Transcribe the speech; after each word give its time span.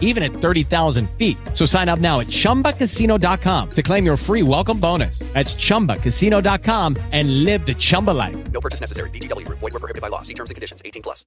even 0.00 0.22
at 0.22 0.32
30,000 0.32 1.10
feet. 1.18 1.36
So 1.52 1.66
sign 1.66 1.90
up 1.90 1.98
now 1.98 2.20
at 2.20 2.28
chumbacasino.com 2.28 3.70
to 3.72 3.82
claim 3.82 4.06
your 4.06 4.16
free 4.16 4.42
welcome 4.42 4.80
bonus. 4.80 5.18
That's 5.34 5.54
chumbacasino.com 5.54 6.96
and 7.12 7.44
live 7.44 7.66
the 7.66 7.74
Chumba 7.74 8.12
life. 8.12 8.36
No 8.52 8.60
purchase 8.60 8.80
necessary. 8.80 9.10
VGW 9.10 9.44
Group. 9.44 9.58
Void 9.58 9.72
were 9.72 9.80
prohibited 9.80 10.02
by 10.02 10.08
law. 10.08 10.22
See 10.22 10.34
terms 10.34 10.50
and 10.50 10.54
conditions. 10.54 10.80
18 10.84 11.02
plus. 11.02 11.26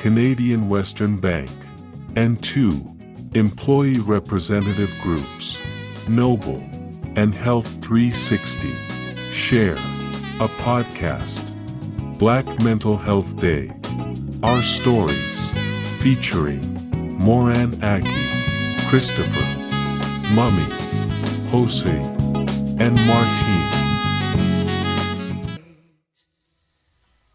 Canadian 0.00 0.70
Western 0.70 1.18
Bank, 1.18 1.50
and 2.16 2.42
two 2.42 2.90
employee 3.34 3.98
representative 3.98 4.90
groups, 5.02 5.58
Noble 6.08 6.56
and 7.16 7.34
Health 7.34 7.68
360, 7.82 8.74
share 9.30 9.74
a 9.74 10.48
podcast, 10.56 11.49
Black 12.20 12.44
Mental 12.62 12.98
Health 12.98 13.38
Day. 13.38 13.72
Our 14.42 14.60
stories, 14.60 15.52
featuring 16.00 16.60
Morenike, 17.18 18.04
Christopher, 18.90 19.48
Mami, 20.36 20.68
Jose, 21.48 21.88
and 22.78 22.94
Martine. 23.06 23.72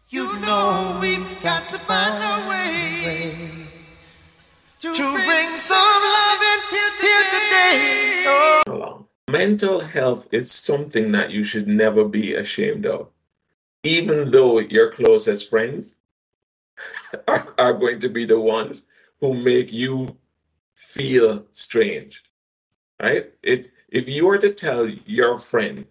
You 0.08 0.40
know 0.42 0.98
we've 1.00 1.42
got 1.42 1.64
to 1.70 1.78
find 1.80 2.22
a 2.22 2.48
way 2.48 3.34
to 4.78 4.92
bring 4.94 5.56
some 5.56 6.02
love 6.16 6.42
in 6.52 6.60
here 6.70 7.24
today. 7.34 8.24
Oh. 8.28 9.06
Mental 9.32 9.80
health 9.80 10.28
is 10.30 10.52
something 10.52 11.10
that 11.10 11.32
you 11.32 11.42
should 11.42 11.66
never 11.66 12.04
be 12.04 12.34
ashamed 12.34 12.86
of. 12.86 13.08
Even 13.86 14.30
though 14.30 14.58
your 14.58 14.90
closest 14.90 15.48
friends 15.48 15.94
are, 17.28 17.54
are 17.58 17.72
going 17.72 18.00
to 18.00 18.08
be 18.08 18.24
the 18.24 18.40
ones 18.40 18.84
who 19.20 19.34
make 19.34 19.72
you 19.72 20.16
feel 20.74 21.44
strange. 21.50 22.22
Right? 23.00 23.32
It 23.42 23.70
if 23.88 24.08
you 24.08 24.26
were 24.26 24.38
to 24.38 24.50
tell 24.50 24.88
your 24.88 25.38
friend 25.38 25.86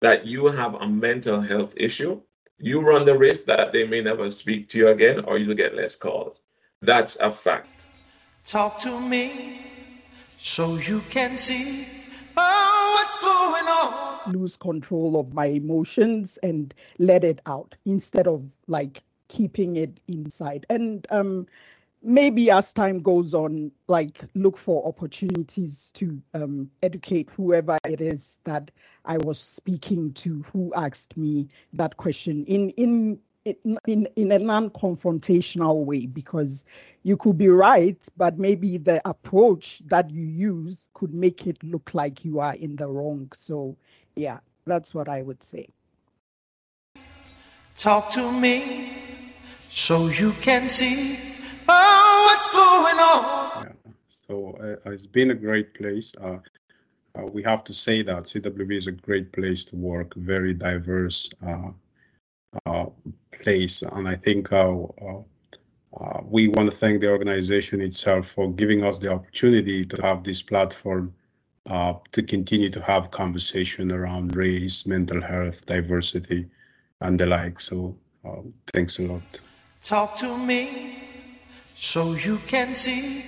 that 0.00 0.26
you 0.26 0.46
have 0.46 0.74
a 0.74 0.86
mental 0.86 1.40
health 1.40 1.74
issue, 1.76 2.20
you 2.58 2.80
run 2.80 3.04
the 3.04 3.16
risk 3.16 3.46
that 3.46 3.72
they 3.72 3.84
may 3.86 4.00
never 4.00 4.30
speak 4.30 4.68
to 4.68 4.78
you 4.78 4.88
again 4.88 5.24
or 5.24 5.38
you'll 5.38 5.54
get 5.54 5.74
less 5.74 5.96
calls. 5.96 6.40
That's 6.82 7.16
a 7.16 7.30
fact. 7.30 7.86
Talk 8.46 8.80
to 8.82 9.00
me 9.00 9.60
so 10.36 10.76
you 10.76 11.00
can 11.10 11.36
see 11.36 12.07
what's 12.98 13.18
going 13.18 13.66
on. 13.68 14.32
lose 14.32 14.56
control 14.56 15.18
of 15.20 15.32
my 15.32 15.46
emotions 15.46 16.36
and 16.42 16.74
let 16.98 17.22
it 17.22 17.40
out 17.46 17.76
instead 17.86 18.26
of 18.26 18.42
like 18.66 19.02
keeping 19.28 19.76
it 19.76 20.00
inside 20.08 20.66
and 20.68 21.06
um 21.10 21.46
maybe 22.02 22.50
as 22.50 22.72
time 22.72 22.98
goes 23.00 23.34
on 23.34 23.70
like 23.86 24.24
look 24.34 24.56
for 24.58 24.84
opportunities 24.86 25.92
to 25.94 26.20
um 26.34 26.68
educate 26.82 27.28
whoever 27.36 27.78
it 27.86 28.00
is 28.00 28.40
that 28.44 28.70
i 29.04 29.16
was 29.18 29.38
speaking 29.38 30.12
to 30.12 30.42
who 30.52 30.72
asked 30.74 31.16
me 31.16 31.46
that 31.72 31.96
question 31.96 32.44
in 32.46 32.70
in 32.70 33.18
in 33.64 33.78
in, 33.86 34.08
in 34.16 34.32
a 34.32 34.38
non-confrontational 34.38 35.84
way 35.84 36.06
because 36.06 36.64
you 37.02 37.16
could 37.16 37.38
be 37.38 37.48
right 37.48 37.98
but 38.16 38.38
maybe 38.38 38.76
the 38.76 39.00
approach 39.08 39.80
that 39.86 40.10
you 40.10 40.22
use 40.22 40.88
could 40.94 41.14
make 41.14 41.46
it 41.46 41.62
look 41.62 41.90
like 41.94 42.24
you 42.24 42.40
are 42.40 42.54
in 42.56 42.76
the 42.76 42.86
wrong 42.86 43.28
so 43.34 43.76
yeah 44.16 44.38
that's 44.66 44.94
what 44.94 45.08
i 45.08 45.22
would 45.22 45.42
say 45.42 45.68
Talk 47.76 48.10
to 48.14 48.32
me 48.32 48.90
so 49.68 50.08
you 50.08 50.32
can 50.40 50.68
see 50.68 51.16
oh, 51.68 52.24
what's 52.26 52.50
going 52.50 52.98
on. 52.98 53.66
Yeah. 53.66 53.92
So 54.08 54.56
uh, 54.60 54.90
it's 54.90 55.06
been 55.06 55.30
a 55.30 55.34
great 55.34 55.74
place. 55.74 56.12
Uh, 56.20 56.38
uh, 57.14 57.26
we 57.26 57.42
have 57.42 57.62
to 57.64 57.74
say 57.74 58.02
that 58.02 58.24
CWB 58.24 58.76
is 58.76 58.86
a 58.86 58.92
great 58.92 59.32
place 59.32 59.64
to 59.66 59.76
work, 59.76 60.14
very 60.14 60.54
diverse 60.54 61.30
uh, 61.46 61.70
uh, 62.66 62.86
place, 63.40 63.82
and 63.82 64.08
I 64.08 64.16
think 64.16 64.52
uh, 64.52 64.72
uh, 64.72 65.22
uh, 65.96 66.20
we 66.24 66.48
want 66.48 66.70
to 66.70 66.76
thank 66.76 67.00
the 67.00 67.10
organization 67.10 67.80
itself 67.80 68.28
for 68.28 68.52
giving 68.52 68.84
us 68.84 68.98
the 68.98 69.12
opportunity 69.12 69.84
to 69.86 70.02
have 70.02 70.22
this 70.22 70.42
platform 70.42 71.14
uh, 71.66 71.94
to 72.12 72.22
continue 72.22 72.70
to 72.70 72.80
have 72.80 73.10
conversation 73.10 73.92
around 73.92 74.34
race, 74.36 74.86
mental 74.86 75.20
health, 75.20 75.64
diversity, 75.66 76.46
and 77.00 77.18
the 77.18 77.26
like. 77.26 77.60
So 77.60 77.96
uh, 78.24 78.42
thanks 78.72 78.98
a 78.98 79.02
lot. 79.02 79.40
Talk 79.82 80.16
to 80.18 80.36
me 80.38 80.98
so 81.74 82.14
you 82.14 82.38
can 82.46 82.74
see 82.74 83.22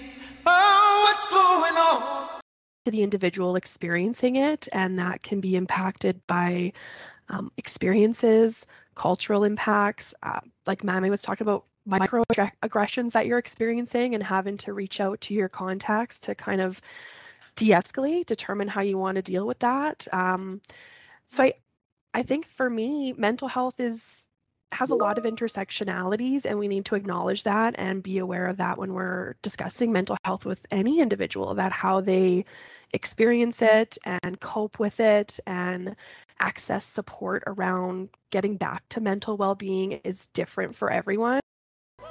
oh, 0.47 1.07
what's 1.07 1.29
going 1.29 1.77
on. 1.77 2.41
to 2.85 2.91
the 2.91 3.03
individual 3.03 3.57
experiencing 3.57 4.37
it, 4.37 4.69
and 4.73 4.99
that 4.99 5.23
can 5.23 5.41
be 5.41 5.57
impacted 5.57 6.21
by 6.27 6.73
um, 7.29 7.51
experiences, 7.57 8.67
cultural 9.01 9.45
impacts. 9.45 10.15
Uh, 10.23 10.41
like 10.67 10.83
Mami 10.83 11.09
was 11.09 11.23
talking 11.23 11.47
about, 11.47 11.65
microaggressions 11.89 13.13
that 13.13 13.27
you're 13.27 13.39
experiencing, 13.39 14.15
and 14.15 14.23
having 14.23 14.59
to 14.59 14.75
reach 14.75 15.01
out 15.01 15.19
to 15.23 15.33
your 15.33 15.49
contacts 15.49 16.21
to 16.21 16.35
kind 16.35 16.61
of 16.61 16.83
de-escalate, 17.57 18.27
determine 18.27 18.69
how 18.69 18.83
you 18.83 18.99
want 18.99 19.17
to 19.17 19.23
deal 19.23 19.47
with 19.47 19.59
that. 19.61 20.07
Um, 20.13 20.61
so 21.29 21.45
I, 21.45 21.55
I 22.13 22.23
think 22.23 22.45
for 22.45 22.69
me, 22.69 23.15
mental 23.15 23.49
health 23.49 23.81
is 23.81 24.29
has 24.73 24.91
a 24.91 24.95
lot 24.95 25.19
of 25.19 25.25
intersectionalities 25.25 26.47
and 26.47 26.59
we 26.59 26.69
need 26.69 26.85
to 26.85 26.95
acknowledge 26.95 27.43
that 27.45 27.75
and 27.79 28.03
be 28.03 28.19
aware 28.19 28.47
of 28.47 28.57
that 28.59 28.79
when 28.79 28.95
we're 28.95 29.35
discussing 29.43 29.93
mental 29.93 30.17
health 30.25 30.47
with 30.47 30.65
any 30.71 31.01
individual 31.01 31.55
that 31.55 31.73
how 31.73 32.01
they 32.01 32.45
experience 32.93 33.61
mm-hmm. 33.61 33.79
it 33.79 33.99
and 34.23 34.41
cope 34.41 34.79
with 34.79 35.01
it 35.01 35.41
and 35.47 35.97
access 36.39 36.85
support 36.85 37.43
around 37.47 38.09
getting 38.31 38.57
back 38.57 38.83
to 38.89 39.01
mental 39.01 39.37
well-being 39.37 39.93
is 40.05 40.27
different 40.27 40.75
for 40.75 40.91
everyone 40.91 41.41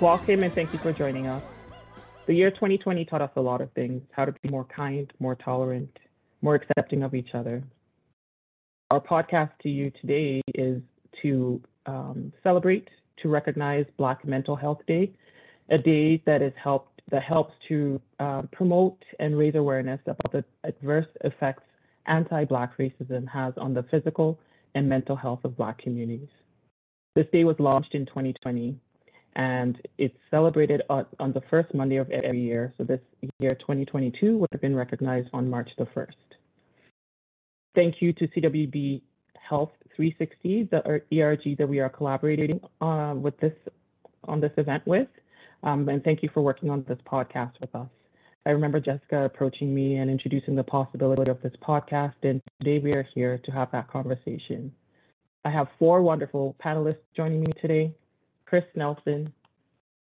Welcome 0.00 0.42
and 0.42 0.52
thank 0.52 0.72
you 0.72 0.78
for 0.80 0.92
joining 0.92 1.28
us. 1.28 1.42
The 2.26 2.34
year 2.34 2.50
2020 2.50 3.04
taught 3.04 3.20
us 3.20 3.30
a 3.36 3.40
lot 3.40 3.60
of 3.60 3.70
things 3.72 4.02
how 4.12 4.24
to 4.24 4.32
be 4.32 4.48
more 4.48 4.64
kind, 4.64 5.12
more 5.18 5.34
tolerant, 5.34 5.98
more 6.40 6.54
accepting 6.54 7.02
of 7.02 7.14
each 7.14 7.34
other. 7.34 7.62
Our 8.90 9.00
podcast 9.00 9.50
to 9.62 9.68
you 9.68 9.92
today 10.00 10.40
is 10.54 10.80
to 11.20 11.60
um, 11.84 12.32
celebrate, 12.42 12.88
to 13.22 13.28
recognize 13.28 13.84
Black 13.98 14.24
Mental 14.24 14.56
Health 14.56 14.80
Day, 14.86 15.12
a 15.68 15.76
day 15.76 16.22
that 16.24 16.40
is 16.40 16.52
helped 16.62 17.02
that 17.10 17.22
helps 17.22 17.52
to 17.68 18.00
uh, 18.18 18.42
promote 18.52 19.02
and 19.18 19.36
raise 19.36 19.54
awareness 19.54 20.00
about 20.06 20.32
the 20.32 20.42
adverse 20.64 21.06
effects 21.24 21.62
anti-Black 22.06 22.78
racism 22.78 23.28
has 23.28 23.52
on 23.58 23.74
the 23.74 23.82
physical 23.90 24.38
and 24.74 24.88
mental 24.88 25.14
health 25.14 25.40
of 25.44 25.54
Black 25.58 25.76
communities. 25.76 26.28
This 27.14 27.26
day 27.30 27.44
was 27.44 27.56
launched 27.58 27.94
in 27.94 28.06
2020 28.06 28.78
and 29.36 29.80
it's 29.98 30.16
celebrated 30.30 30.82
on, 30.88 31.06
on 31.18 31.32
the 31.32 31.42
first 31.50 31.74
Monday 31.74 31.96
of 31.96 32.10
every 32.10 32.40
year. 32.40 32.72
So 32.78 32.84
this 32.84 33.00
year, 33.40 33.50
2022, 33.50 34.38
would 34.38 34.48
have 34.52 34.60
been 34.60 34.76
recognized 34.76 35.28
on 35.32 35.48
March 35.48 35.70
the 35.76 35.86
1st. 35.86 36.12
Thank 37.74 38.00
you 38.00 38.12
to 38.12 38.28
CWB 38.28 39.02
Health 39.48 39.72
360, 39.96 40.68
the 40.70 41.02
ERG 41.12 41.58
that 41.58 41.68
we 41.68 41.80
are 41.80 41.88
collaborating 41.88 42.60
uh, 42.80 43.14
with 43.16 43.38
this 43.38 43.52
on 44.26 44.40
this 44.40 44.52
event 44.56 44.82
with, 44.86 45.08
um, 45.64 45.86
and 45.88 46.02
thank 46.02 46.22
you 46.22 46.30
for 46.32 46.40
working 46.40 46.70
on 46.70 46.82
this 46.88 46.98
podcast 47.06 47.52
with 47.60 47.74
us. 47.74 47.88
I 48.46 48.50
remember 48.50 48.80
Jessica 48.80 49.24
approaching 49.24 49.74
me 49.74 49.96
and 49.96 50.10
introducing 50.10 50.54
the 50.54 50.64
possibility 50.64 51.30
of 51.30 51.42
this 51.42 51.52
podcast, 51.66 52.14
and 52.22 52.40
today 52.60 52.78
we 52.78 52.92
are 52.94 53.06
here 53.14 53.38
to 53.44 53.50
have 53.50 53.70
that 53.72 53.90
conversation. 53.90 54.72
I 55.44 55.50
have 55.50 55.68
four 55.78 56.00
wonderful 56.02 56.56
panelists 56.64 57.04
joining 57.14 57.40
me 57.40 57.52
today. 57.60 57.94
Chris 58.46 58.64
Nelson, 58.74 59.32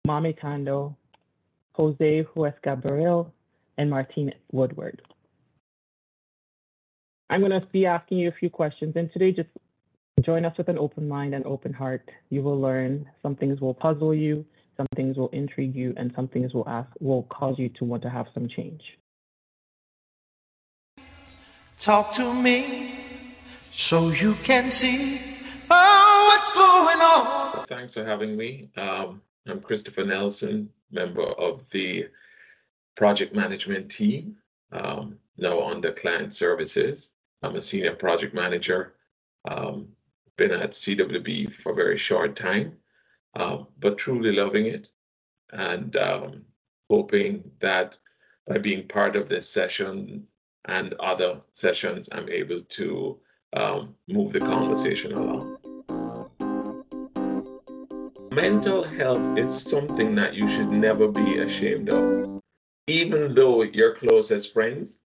Mami 0.07 0.39
Kando, 0.39 0.95
Jose 1.73 2.25
Huesca 2.35 2.81
Baril, 2.81 3.31
and 3.79 3.91
Martine 3.91 4.33
Woodward. 4.53 5.03
I'm 7.29 7.41
going 7.41 7.53
to 7.53 7.67
be 7.73 7.87
asking 7.87 8.19
you 8.19 8.29
a 8.29 8.33
few 8.33 8.51
questions, 8.51 8.95
and 8.97 9.13
today 9.13 9.33
just 9.33 9.49
join 10.23 10.45
us 10.45 10.57
with 10.59 10.69
an 10.69 10.79
open 10.79 11.09
mind 11.09 11.35
and 11.35 11.45
open 11.47 11.73
heart. 11.73 12.09
You 12.29 12.43
will 12.43 12.61
learn. 12.61 13.09
Some 13.23 13.37
things 13.37 13.61
will 13.61 13.75
puzzle 13.75 14.15
you, 14.15 14.45
some 14.77 14.87
things 14.97 15.17
will 15.17 15.29
intrigue 15.29 15.75
you, 15.75 15.95
and 15.97 16.13
some 16.17 16.29
things 16.29 16.53
will 16.53 16.69
ask 16.69 16.89
will 17.01 17.23
cause 17.25 17.57
you 17.59 17.69
to 17.71 17.85
want 17.85 18.03
to 18.03 18.11
have 18.11 18.27
some 18.35 18.49
change. 18.49 18.83
Talk 21.79 22.13
to 22.15 22.35
me 22.35 22.95
so 23.71 24.11
you 24.11 24.35
can 24.43 24.71
see 24.71 25.30
what's 26.41 26.53
going 26.53 27.01
on. 27.03 27.67
Thanks 27.67 27.93
for 27.93 28.03
having 28.03 28.35
me. 28.35 28.71
Um, 28.75 29.21
I'm 29.47 29.61
Christopher 29.61 30.05
Nelson, 30.05 30.71
member 30.91 31.25
of 31.25 31.69
the 31.69 32.09
project 32.97 33.35
management 33.35 33.91
team, 33.91 34.37
um, 34.73 35.19
now 35.37 35.61
under 35.69 35.93
client 35.93 36.33
services. 36.33 37.13
I'm 37.43 37.57
a 37.57 37.61
senior 37.61 37.95
project 37.95 38.35
manager. 38.35 38.95
Um, 39.51 39.89
been 40.39 40.53
at 40.53 40.71
CWB 40.71 41.53
for 41.53 41.73
a 41.73 41.75
very 41.75 41.99
short 41.99 42.37
time, 42.37 42.79
uh, 43.35 43.59
but 43.79 43.99
truly 43.99 44.33
loving 44.35 44.65
it 44.65 44.89
and 45.53 45.95
um, 45.99 46.47
hoping 46.89 47.51
that 47.61 47.99
by 48.47 48.57
being 48.57 48.89
part 48.89 49.15
of 49.15 49.29
this 49.29 49.47
session 49.47 50.27
and 50.65 50.95
other 50.95 51.43
sessions, 51.53 52.09
I'm 52.11 52.31
able 52.31 52.61
to 52.61 53.21
um, 53.53 53.95
move 54.09 54.33
the 54.33 54.41
conversation 54.41 55.13
along. 55.13 55.60
Mental 58.33 58.85
health 58.85 59.37
is 59.37 59.51
something 59.53 60.15
that 60.15 60.35
you 60.35 60.49
should 60.49 60.71
never 60.71 61.09
be 61.09 61.39
ashamed 61.39 61.89
of. 61.89 62.41
Even 62.87 63.35
though 63.35 63.63
your 63.63 63.93
closest 63.93 64.53
friends 64.53 64.99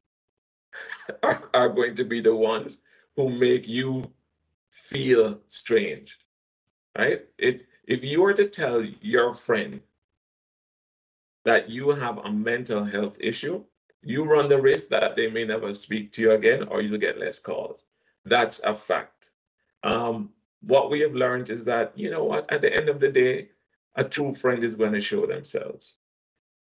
are, 1.23 1.49
are 1.55 1.69
going 1.69 1.95
to 1.95 2.05
be 2.05 2.21
the 2.21 2.35
ones 2.35 2.79
who 3.15 3.31
make 3.31 3.69
you 3.69 4.13
feel 4.73 5.39
strange, 5.47 6.19
right? 6.99 7.23
It, 7.39 7.69
if 7.87 8.03
you 8.03 8.23
were 8.23 8.35
to 8.35 8.47
tell 8.47 8.83
your 8.83 9.35
friend 9.35 9.81
that 11.45 11.71
you 11.71 11.91
have 11.91 12.19
a 12.19 12.33
mental 12.33 12.85
health 12.85 13.17
issue, 13.21 13.63
you 14.03 14.25
run 14.25 14.49
the 14.49 14.61
risk 14.61 14.89
that 14.89 15.15
they 15.15 15.31
may 15.31 15.45
never 15.45 15.73
speak 15.73 16.11
to 16.13 16.23
you 16.23 16.33
again 16.33 16.65
or 16.65 16.83
you'll 16.83 16.99
get 16.99 17.21
less 17.21 17.39
calls. 17.39 17.85
That's 18.25 18.61
a 18.65 18.75
fact. 18.75 19.31
Um, 19.85 20.31
what 20.63 20.91
we 20.91 21.01
have 21.01 21.15
learned 21.15 21.51
is 21.51 21.65
that, 21.65 21.97
you 21.97 22.11
know 22.11 22.25
what, 22.25 22.51
at 22.53 22.61
the 22.61 22.75
end 22.75 22.89
of 22.89 23.01
the 23.01 23.11
day, 23.11 23.49
a 23.97 24.05
true 24.05 24.35
friend 24.35 24.65
is 24.65 24.75
going 24.75 24.93
to 24.93 25.01
show 25.01 25.27
themselves. 25.27 25.95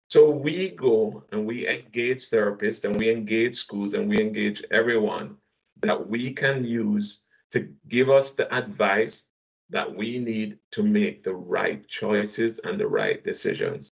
So 0.09 0.29
we 0.29 0.71
go 0.71 1.23
and 1.31 1.45
we 1.45 1.67
engage 1.67 2.29
therapists 2.29 2.83
and 2.83 2.97
we 2.97 3.09
engage 3.09 3.55
schools 3.55 3.93
and 3.93 4.09
we 4.09 4.19
engage 4.19 4.61
everyone 4.69 5.37
that 5.81 6.09
we 6.09 6.33
can 6.33 6.65
use 6.65 7.21
to 7.51 7.69
give 7.87 8.09
us 8.09 8.31
the 8.31 8.53
advice 8.53 9.25
that 9.69 9.95
we 9.95 10.19
need 10.19 10.57
to 10.71 10.83
make 10.83 11.23
the 11.23 11.33
right 11.33 11.87
choices 11.87 12.59
and 12.59 12.77
the 12.77 12.87
right 12.87 13.23
decisions. 13.23 13.91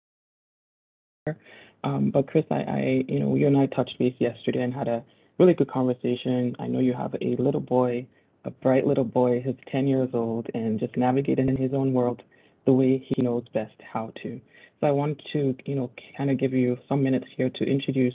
Um, 1.85 2.11
but 2.11 2.27
Chris, 2.29 2.45
I, 2.51 2.63
I, 2.63 3.05
you 3.09 3.21
know, 3.21 3.35
you 3.35 3.47
and 3.47 3.57
I 3.57 3.67
touched 3.67 3.99
base 3.99 4.15
yesterday 4.19 4.63
and 4.63 4.75
had 4.75 4.89
a 4.89 5.03
really 5.39 5.55
good 5.55 5.71
conversation. 5.71 6.55
I 6.59 6.67
know 6.67 6.81
you 6.81 6.93
have 6.93 7.15
a 7.21 7.37
little 7.37 7.61
boy, 7.61 8.07
a 8.45 8.51
bright 8.51 8.87
little 8.87 9.05
boy 9.05 9.41
who's 9.41 9.57
10 9.71 9.87
years 9.87 10.11
old 10.13 10.49
and 10.55 10.81
just 10.81 10.97
navigating 10.97 11.49
in 11.49 11.57
his 11.57 11.73
own 11.73 11.93
world 11.93 12.23
the 12.67 12.73
way 12.73 12.99
he 12.99 13.23
knows 13.23 13.45
best 13.53 13.75
how 13.81 14.13
to. 14.23 14.41
So 14.81 14.87
I 14.87 14.91
want 14.91 15.23
to, 15.33 15.55
you 15.65 15.75
know, 15.75 15.91
kind 16.17 16.31
of 16.31 16.39
give 16.39 16.53
you 16.53 16.79
some 16.89 17.03
minutes 17.03 17.27
here 17.37 17.51
to 17.51 17.65
introduce 17.65 18.15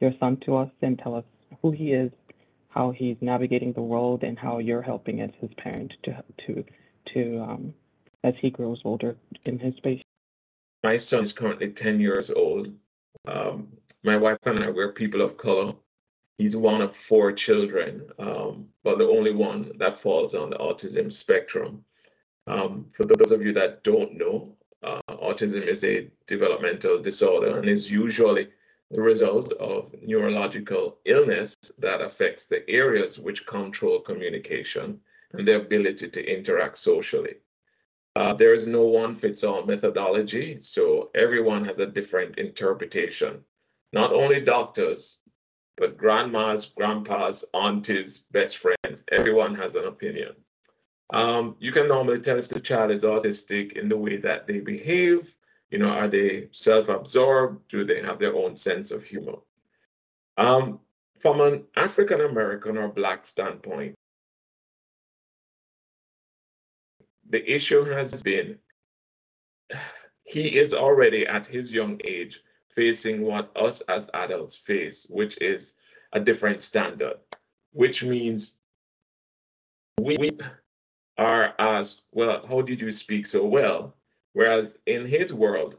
your 0.00 0.12
son 0.18 0.38
to 0.46 0.56
us 0.56 0.70
and 0.82 0.98
tell 0.98 1.14
us 1.14 1.24
who 1.62 1.70
he 1.70 1.92
is, 1.92 2.10
how 2.68 2.90
he's 2.90 3.16
navigating 3.20 3.72
the 3.72 3.82
world, 3.82 4.22
and 4.22 4.38
how 4.38 4.58
you're 4.58 4.82
helping 4.82 5.20
as 5.20 5.30
his 5.40 5.50
parent 5.56 5.92
to 6.04 6.22
to 6.46 6.64
to 7.14 7.40
um, 7.40 7.74
as 8.24 8.34
he 8.40 8.50
grows 8.50 8.80
older 8.84 9.16
in 9.44 9.58
his 9.58 9.74
space. 9.76 10.02
My 10.82 10.96
son 10.96 11.24
is 11.24 11.32
currently 11.32 11.70
10 11.70 12.00
years 12.00 12.30
old. 12.30 12.72
Um, 13.26 13.68
my 14.04 14.16
wife 14.16 14.38
and 14.44 14.62
I, 14.62 14.70
we're 14.70 14.92
people 14.92 15.20
of 15.20 15.36
color. 15.36 15.74
He's 16.38 16.54
one 16.54 16.82
of 16.82 16.94
four 16.94 17.32
children, 17.32 18.10
um, 18.18 18.68
but 18.84 18.98
the 18.98 19.08
only 19.08 19.32
one 19.32 19.72
that 19.78 19.98
falls 19.98 20.34
on 20.34 20.50
the 20.50 20.58
autism 20.58 21.10
spectrum. 21.10 21.84
Um, 22.46 22.86
for 22.92 23.04
those 23.04 23.30
of 23.30 23.42
you 23.42 23.52
that 23.54 23.82
don't 23.82 24.14
know, 24.14 24.56
uh, 24.82 25.00
autism 25.08 25.62
is 25.62 25.82
a 25.82 26.10
developmental 26.26 27.00
disorder 27.00 27.58
and 27.58 27.68
is 27.68 27.90
usually 27.90 28.48
the 28.90 29.00
result 29.00 29.52
of 29.54 29.94
neurological 30.02 30.98
illness 31.06 31.56
that 31.78 32.00
affects 32.02 32.44
the 32.44 32.68
areas 32.70 33.18
which 33.18 33.46
control 33.46 33.98
communication 34.00 35.00
and 35.32 35.48
the 35.48 35.56
ability 35.56 36.08
to 36.08 36.24
interact 36.24 36.78
socially. 36.78 37.34
Uh, 38.14 38.32
there 38.32 38.54
is 38.54 38.66
no 38.66 38.82
one 38.82 39.14
fits 39.14 39.42
all 39.42 39.64
methodology, 39.64 40.60
so 40.60 41.10
everyone 41.14 41.64
has 41.64 41.80
a 41.80 41.86
different 41.86 42.38
interpretation. 42.38 43.44
Not 43.92 44.12
only 44.12 44.40
doctors, 44.40 45.18
but 45.76 45.96
grandmas, 45.96 46.66
grandpas, 46.66 47.44
aunties, 47.54 48.24
best 48.32 48.58
friends, 48.58 49.04
everyone 49.12 49.54
has 49.54 49.74
an 49.74 49.84
opinion. 49.84 50.32
Um, 51.10 51.56
you 51.60 51.70
can 51.70 51.86
normally 51.86 52.20
tell 52.20 52.38
if 52.38 52.48
the 52.48 52.60
child 52.60 52.90
is 52.90 53.04
autistic 53.04 53.72
in 53.72 53.88
the 53.88 53.96
way 53.96 54.16
that 54.16 54.46
they 54.46 54.60
behave. 54.60 55.36
You 55.70 55.78
know, 55.78 55.90
are 55.90 56.08
they 56.08 56.48
self 56.52 56.88
absorbed? 56.88 57.68
Do 57.68 57.84
they 57.84 58.00
have 58.02 58.18
their 58.18 58.34
own 58.34 58.56
sense 58.56 58.90
of 58.90 59.04
humor? 59.04 59.38
Um, 60.36 60.80
from 61.20 61.40
an 61.40 61.64
African 61.76 62.22
American 62.22 62.76
or 62.76 62.88
Black 62.88 63.24
standpoint, 63.24 63.94
the 67.28 67.48
issue 67.50 67.84
has 67.84 68.22
been 68.22 68.58
he 70.24 70.56
is 70.56 70.74
already 70.74 71.26
at 71.26 71.46
his 71.46 71.70
young 71.70 72.00
age 72.04 72.40
facing 72.76 73.22
what 73.22 73.50
us 73.56 73.80
as 73.88 74.10
adults 74.12 74.54
face, 74.54 75.06
which 75.08 75.36
is 75.40 75.72
a 76.12 76.20
different 76.20 76.60
standard, 76.60 77.16
which 77.72 78.04
means 78.04 78.52
we 79.98 80.30
are 81.16 81.54
asked, 81.58 82.02
well, 82.12 82.46
how 82.46 82.60
did 82.60 82.80
you 82.80 82.92
speak 82.92 83.26
so 83.26 83.44
well? 83.46 83.96
Whereas 84.34 84.76
in 84.84 85.06
his 85.06 85.32
world, 85.32 85.76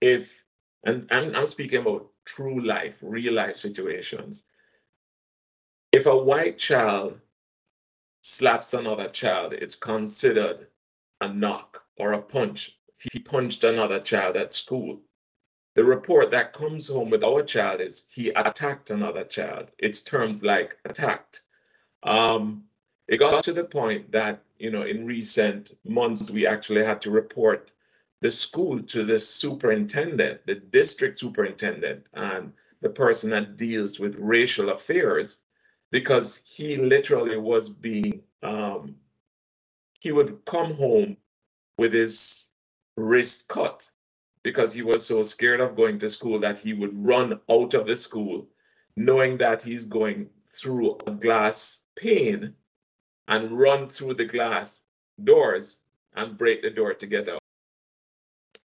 if, 0.00 0.44
and 0.84 1.08
I'm, 1.10 1.34
I'm 1.34 1.48
speaking 1.48 1.80
about 1.80 2.08
true 2.24 2.64
life, 2.64 3.00
real 3.02 3.34
life 3.34 3.56
situations, 3.56 4.44
if 5.90 6.06
a 6.06 6.16
white 6.16 6.56
child 6.56 7.20
slaps 8.22 8.74
another 8.74 9.08
child, 9.08 9.52
it's 9.54 9.74
considered 9.74 10.68
a 11.20 11.28
knock 11.28 11.82
or 11.96 12.12
a 12.12 12.22
punch. 12.22 12.76
He 13.12 13.18
punched 13.18 13.64
another 13.64 13.98
child 13.98 14.36
at 14.36 14.52
school. 14.52 15.00
The 15.76 15.84
report 15.84 16.30
that 16.30 16.54
comes 16.54 16.88
home 16.88 17.10
with 17.10 17.22
our 17.22 17.42
child 17.42 17.82
is 17.82 18.04
he 18.08 18.30
attacked 18.30 18.88
another 18.88 19.24
child. 19.24 19.70
It's 19.78 20.00
terms 20.00 20.42
like 20.42 20.78
attacked. 20.86 21.42
Um, 22.02 22.64
it 23.08 23.18
got 23.18 23.44
to 23.44 23.52
the 23.52 23.64
point 23.64 24.10
that, 24.12 24.42
you 24.58 24.70
know, 24.70 24.84
in 24.84 25.04
recent 25.04 25.76
months, 25.84 26.30
we 26.30 26.46
actually 26.46 26.82
had 26.82 27.02
to 27.02 27.10
report 27.10 27.70
the 28.22 28.30
school 28.30 28.82
to 28.84 29.04
the 29.04 29.18
superintendent, 29.18 30.46
the 30.46 30.54
district 30.54 31.18
superintendent, 31.18 32.06
and 32.14 32.54
the 32.80 32.88
person 32.88 33.28
that 33.30 33.58
deals 33.58 34.00
with 34.00 34.16
racial 34.18 34.70
affairs, 34.70 35.40
because 35.90 36.40
he 36.42 36.78
literally 36.78 37.36
was 37.36 37.68
being, 37.68 38.22
um, 38.42 38.96
he 40.00 40.10
would 40.10 40.42
come 40.46 40.72
home 40.72 41.18
with 41.76 41.92
his 41.92 42.48
wrist 42.96 43.46
cut 43.48 43.90
because 44.46 44.72
he 44.72 44.80
was 44.80 45.04
so 45.04 45.24
scared 45.24 45.58
of 45.58 45.74
going 45.74 45.98
to 45.98 46.08
school 46.08 46.38
that 46.38 46.56
he 46.56 46.72
would 46.72 46.96
run 47.04 47.40
out 47.50 47.74
of 47.74 47.84
the 47.84 47.96
school 47.96 48.46
knowing 48.96 49.36
that 49.36 49.60
he's 49.60 49.84
going 49.84 50.28
through 50.48 50.96
a 51.08 51.10
glass 51.10 51.80
pane 51.96 52.54
and 53.26 53.50
run 53.50 53.88
through 53.88 54.14
the 54.14 54.24
glass 54.24 54.82
doors 55.24 55.78
and 56.14 56.38
break 56.38 56.62
the 56.62 56.70
door 56.70 56.94
to 56.94 57.08
get 57.08 57.28
out. 57.28 57.40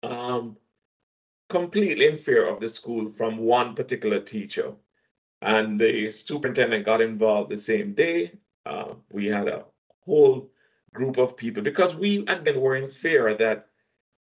Um, 0.02 0.56
completely 1.48 2.08
in 2.08 2.16
fear 2.16 2.48
of 2.48 2.58
the 2.58 2.68
school 2.68 3.08
from 3.08 3.38
one 3.38 3.76
particular 3.76 4.18
teacher. 4.18 4.72
And 5.42 5.78
the 5.78 6.10
superintendent 6.10 6.86
got 6.86 7.00
involved 7.00 7.52
the 7.52 7.56
same 7.56 7.94
day. 7.94 8.32
Uh, 8.66 8.94
we 9.12 9.26
had 9.26 9.46
a 9.46 9.64
whole 10.04 10.50
group 10.92 11.18
of 11.18 11.36
people 11.36 11.62
because 11.62 11.94
we, 11.94 12.26
again, 12.26 12.60
were 12.60 12.74
in 12.74 12.88
fear 12.88 13.32
that 13.34 13.68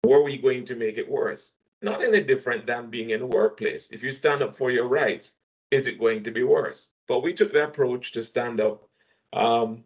were 0.04 0.22
we 0.22 0.38
going 0.38 0.66
to 0.66 0.76
make 0.76 0.98
it 0.98 1.10
worse? 1.10 1.54
Not 1.82 2.04
any 2.04 2.22
different 2.22 2.68
than 2.68 2.90
being 2.90 3.10
in 3.12 3.22
a 3.22 3.26
workplace. 3.26 3.90
If 3.92 4.04
you 4.04 4.12
stand 4.12 4.42
up 4.42 4.56
for 4.56 4.72
your 4.72 4.88
rights, 4.88 5.34
is 5.72 5.88
it 5.88 6.00
going 6.00 6.24
to 6.24 6.32
be 6.32 6.44
worse? 6.44 6.90
But 7.08 7.24
we 7.24 7.34
took 7.34 7.52
the 7.52 7.66
approach 7.66 8.12
to 8.14 8.22
stand 8.22 8.62
up. 8.62 8.88
Um, 9.34 9.84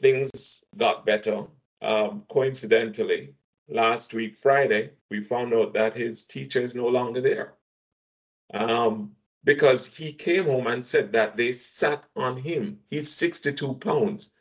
things 0.00 0.62
got 0.76 1.06
better. 1.06 1.46
Um, 1.82 2.24
coincidentally, 2.28 3.34
last 3.68 4.12
week, 4.12 4.36
Friday, 4.36 4.90
we 5.10 5.22
found 5.22 5.54
out 5.54 5.74
that 5.74 5.94
his 5.94 6.24
teacher 6.24 6.60
is 6.60 6.74
no 6.74 6.88
longer 6.88 7.20
there. 7.20 7.54
Um, 8.52 9.12
because 9.44 9.86
he 9.86 10.12
came 10.12 10.44
home 10.44 10.66
and 10.66 10.84
said 10.84 11.12
that 11.12 11.36
they 11.36 11.52
sat 11.52 12.04
on 12.14 12.36
him. 12.36 12.80
He's 12.90 13.10
62 13.10 13.74
pounds, 13.74 14.32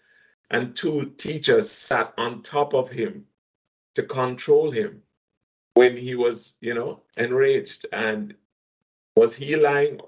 and 0.52 0.76
two 0.76 1.14
teachers 1.18 1.70
sat 1.72 2.14
on 2.18 2.42
top 2.42 2.74
of 2.74 2.90
him 2.90 3.26
to 3.96 4.04
control 4.04 4.72
him. 4.72 5.04
when 5.76 5.96
he 5.98 6.16
was, 6.16 6.56
you 6.62 6.74
know, 6.74 7.02
enraged. 7.18 7.86
And 7.94 8.36
was 9.16 9.36
he 9.36 9.56
lying? 9.56 10.02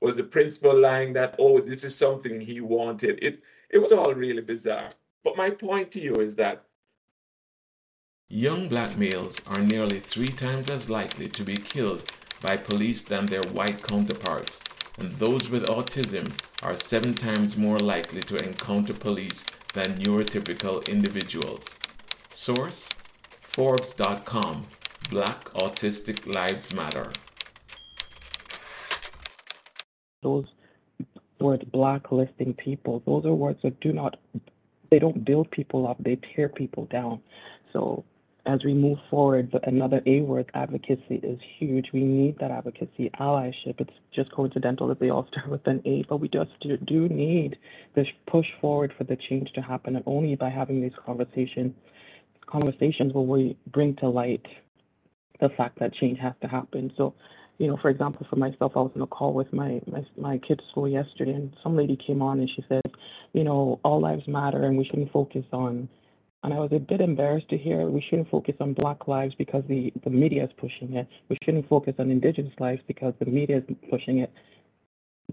Was 0.00 0.16
the 0.16 0.24
principal 0.24 0.78
lying 0.78 1.14
that, 1.14 1.36
oh, 1.38 1.60
this 1.60 1.84
is 1.84 1.96
something 1.96 2.40
he 2.40 2.60
wanted? 2.60 3.18
It 3.22 3.42
it 3.70 3.78
was 3.78 3.92
all 3.92 4.14
really 4.14 4.42
bizarre. 4.42 4.92
But 5.24 5.36
my 5.36 5.50
point 5.50 5.92
to 5.92 6.00
you 6.00 6.14
is 6.20 6.36
that 6.36 6.64
Young 8.28 8.68
black 8.68 8.96
males 8.96 9.40
are 9.46 9.60
nearly 9.62 9.98
three 10.00 10.28
times 10.28 10.70
as 10.70 10.88
likely 10.88 11.28
to 11.28 11.42
be 11.44 11.56
killed 11.56 12.04
by 12.40 12.56
police 12.56 13.02
than 13.02 13.26
their 13.26 13.42
white 13.52 13.82
counterparts, 13.86 14.60
and 14.98 15.10
those 15.12 15.48
with 15.50 15.66
autism 15.66 16.32
are 16.62 16.76
seven 16.76 17.14
times 17.14 17.56
more 17.56 17.78
likely 17.78 18.20
to 18.22 18.36
encounter 18.36 18.94
police 18.94 19.44
than 19.74 19.98
neurotypical 19.98 20.88
individuals. 20.88 21.64
Source 22.30 22.88
Forbes.com 23.56 24.64
Black 25.08 25.44
Autistic 25.54 26.26
Lives 26.34 26.74
Matter. 26.74 27.10
Those 30.22 30.44
words 31.40 31.64
blacklisting 31.72 32.52
people, 32.52 33.02
those 33.06 33.24
are 33.24 33.32
words 33.32 33.58
that 33.62 33.80
do 33.80 33.94
not, 33.94 34.18
they 34.90 34.98
don't 34.98 35.24
build 35.24 35.50
people 35.50 35.88
up, 35.88 35.96
they 36.04 36.18
tear 36.34 36.50
people 36.50 36.84
down. 36.90 37.22
So 37.72 38.04
as 38.44 38.62
we 38.62 38.74
move 38.74 38.98
forward, 39.08 39.58
another 39.62 40.02
A 40.04 40.20
word, 40.20 40.50
advocacy, 40.52 41.20
is 41.22 41.40
huge. 41.58 41.86
We 41.94 42.04
need 42.04 42.38
that 42.40 42.50
advocacy, 42.50 43.10
allyship. 43.18 43.80
It's 43.80 43.90
just 44.14 44.30
coincidental 44.32 44.86
that 44.88 45.00
they 45.00 45.08
all 45.08 45.26
start 45.32 45.48
with 45.48 45.66
an 45.66 45.80
A, 45.86 46.04
but 46.10 46.18
we 46.18 46.28
just 46.28 46.50
do, 46.60 46.76
do 46.76 47.08
need 47.08 47.56
this 47.94 48.06
push 48.26 48.46
forward 48.60 48.92
for 48.98 49.04
the 49.04 49.16
change 49.16 49.50
to 49.54 49.62
happen, 49.62 49.96
and 49.96 50.04
only 50.06 50.36
by 50.36 50.50
having 50.50 50.82
these 50.82 50.92
conversations, 51.06 51.72
conversations 52.46 53.12
will 53.12 53.26
we 53.26 53.56
bring 53.72 53.96
to 53.96 54.08
light 54.08 54.44
the 55.40 55.48
fact 55.50 55.78
that 55.80 55.94
change 55.94 56.18
has 56.18 56.34
to 56.40 56.48
happen. 56.48 56.92
So, 56.96 57.14
you 57.58 57.66
know, 57.66 57.76
for 57.80 57.90
example, 57.90 58.26
for 58.28 58.36
myself, 58.36 58.72
I 58.76 58.80
was 58.80 58.92
on 58.96 59.02
a 59.02 59.06
call 59.06 59.32
with 59.32 59.52
my, 59.52 59.80
my 59.86 60.04
my 60.16 60.38
kid's 60.38 60.62
school 60.70 60.88
yesterday, 60.88 61.32
and 61.32 61.54
some 61.62 61.76
lady 61.76 61.96
came 62.06 62.22
on 62.22 62.40
and 62.40 62.50
she 62.50 62.64
said, 62.68 62.82
you 63.32 63.44
know, 63.44 63.80
all 63.84 64.00
lives 64.00 64.26
matter, 64.26 64.64
and 64.64 64.76
we 64.76 64.84
shouldn't 64.84 65.12
focus 65.12 65.44
on 65.52 65.88
and 66.46 66.54
I 66.54 66.58
was 66.60 66.70
a 66.72 66.78
bit 66.78 67.00
embarrassed 67.00 67.48
to 67.48 67.58
hear 67.58 67.88
we 67.88 68.00
shouldn't 68.08 68.30
focus 68.30 68.54
on 68.60 68.72
Black 68.74 69.08
lives 69.08 69.34
because 69.36 69.64
the, 69.68 69.92
the 70.04 70.10
media 70.10 70.44
is 70.44 70.50
pushing 70.58 70.94
it. 70.94 71.08
We 71.28 71.36
shouldn't 71.42 71.68
focus 71.68 71.94
on 71.98 72.08
Indigenous 72.08 72.52
lives 72.60 72.82
because 72.86 73.14
the 73.18 73.26
media 73.26 73.58
is 73.58 73.76
pushing 73.90 74.18
it. 74.18 74.32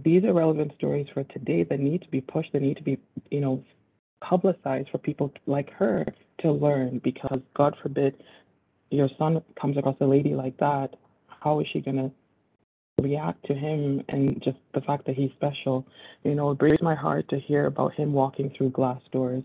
These 0.04 0.24
are 0.24 0.34
relevant 0.34 0.72
stories 0.76 1.06
for 1.14 1.24
today 1.26 1.66
that 1.66 1.80
need 1.80 2.02
to 2.02 2.08
be 2.10 2.20
pushed, 2.20 2.52
that 2.54 2.64
need 2.64 2.78
to 2.78 2.84
be, 2.84 2.98
you 3.30 3.42
know, 3.42 3.64
publicized 4.30 4.90
for 4.90 4.98
people 4.98 5.32
like 5.46 5.70
her 5.72 6.06
to 6.40 6.52
learn 6.52 7.00
because 7.04 7.40
God 7.54 7.76
forbid 7.82 8.16
your 8.90 9.10
son 9.18 9.42
comes 9.60 9.78
across 9.78 9.98
a 10.02 10.06
lady 10.06 10.34
like 10.34 10.58
that, 10.58 10.96
how 11.28 11.60
is 11.60 11.68
she 11.72 11.82
going 11.82 11.98
to 11.98 12.12
react 13.02 13.46
to 13.48 13.54
him 13.54 14.04
and 14.10 14.42
just 14.44 14.58
the 14.74 14.82
fact 14.82 15.06
that 15.06 15.16
he's 15.16 15.32
special? 15.32 15.86
You 16.24 16.36
know, 16.36 16.52
it 16.52 16.58
breaks 16.58 16.82
my 16.82 16.96
heart 16.96 17.30
to 17.30 17.40
hear 17.40 17.66
about 17.66 17.94
him 17.94 18.14
walking 18.14 18.54
through 18.58 18.72
glass 18.72 19.02
doors 19.12 19.44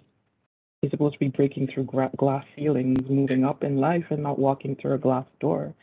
He's 0.80 0.92
supposed 0.92 1.14
to 1.14 1.18
be 1.18 1.28
breaking 1.28 1.68
through 1.68 1.84
gra- 1.84 2.10
glass 2.16 2.44
ceilings, 2.56 3.08
moving 3.08 3.44
up 3.44 3.64
in 3.64 3.78
life, 3.78 4.04
and 4.10 4.22
not 4.22 4.38
walking 4.38 4.76
through 4.76 4.94
a 4.94 4.98
glass 4.98 5.26
door. 5.40 5.74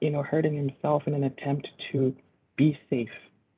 You 0.00 0.10
know, 0.10 0.22
hurting 0.22 0.54
himself 0.54 1.06
in 1.06 1.12
an 1.12 1.24
attempt 1.24 1.68
to 1.92 2.16
be 2.56 2.78
safe. 2.88 3.10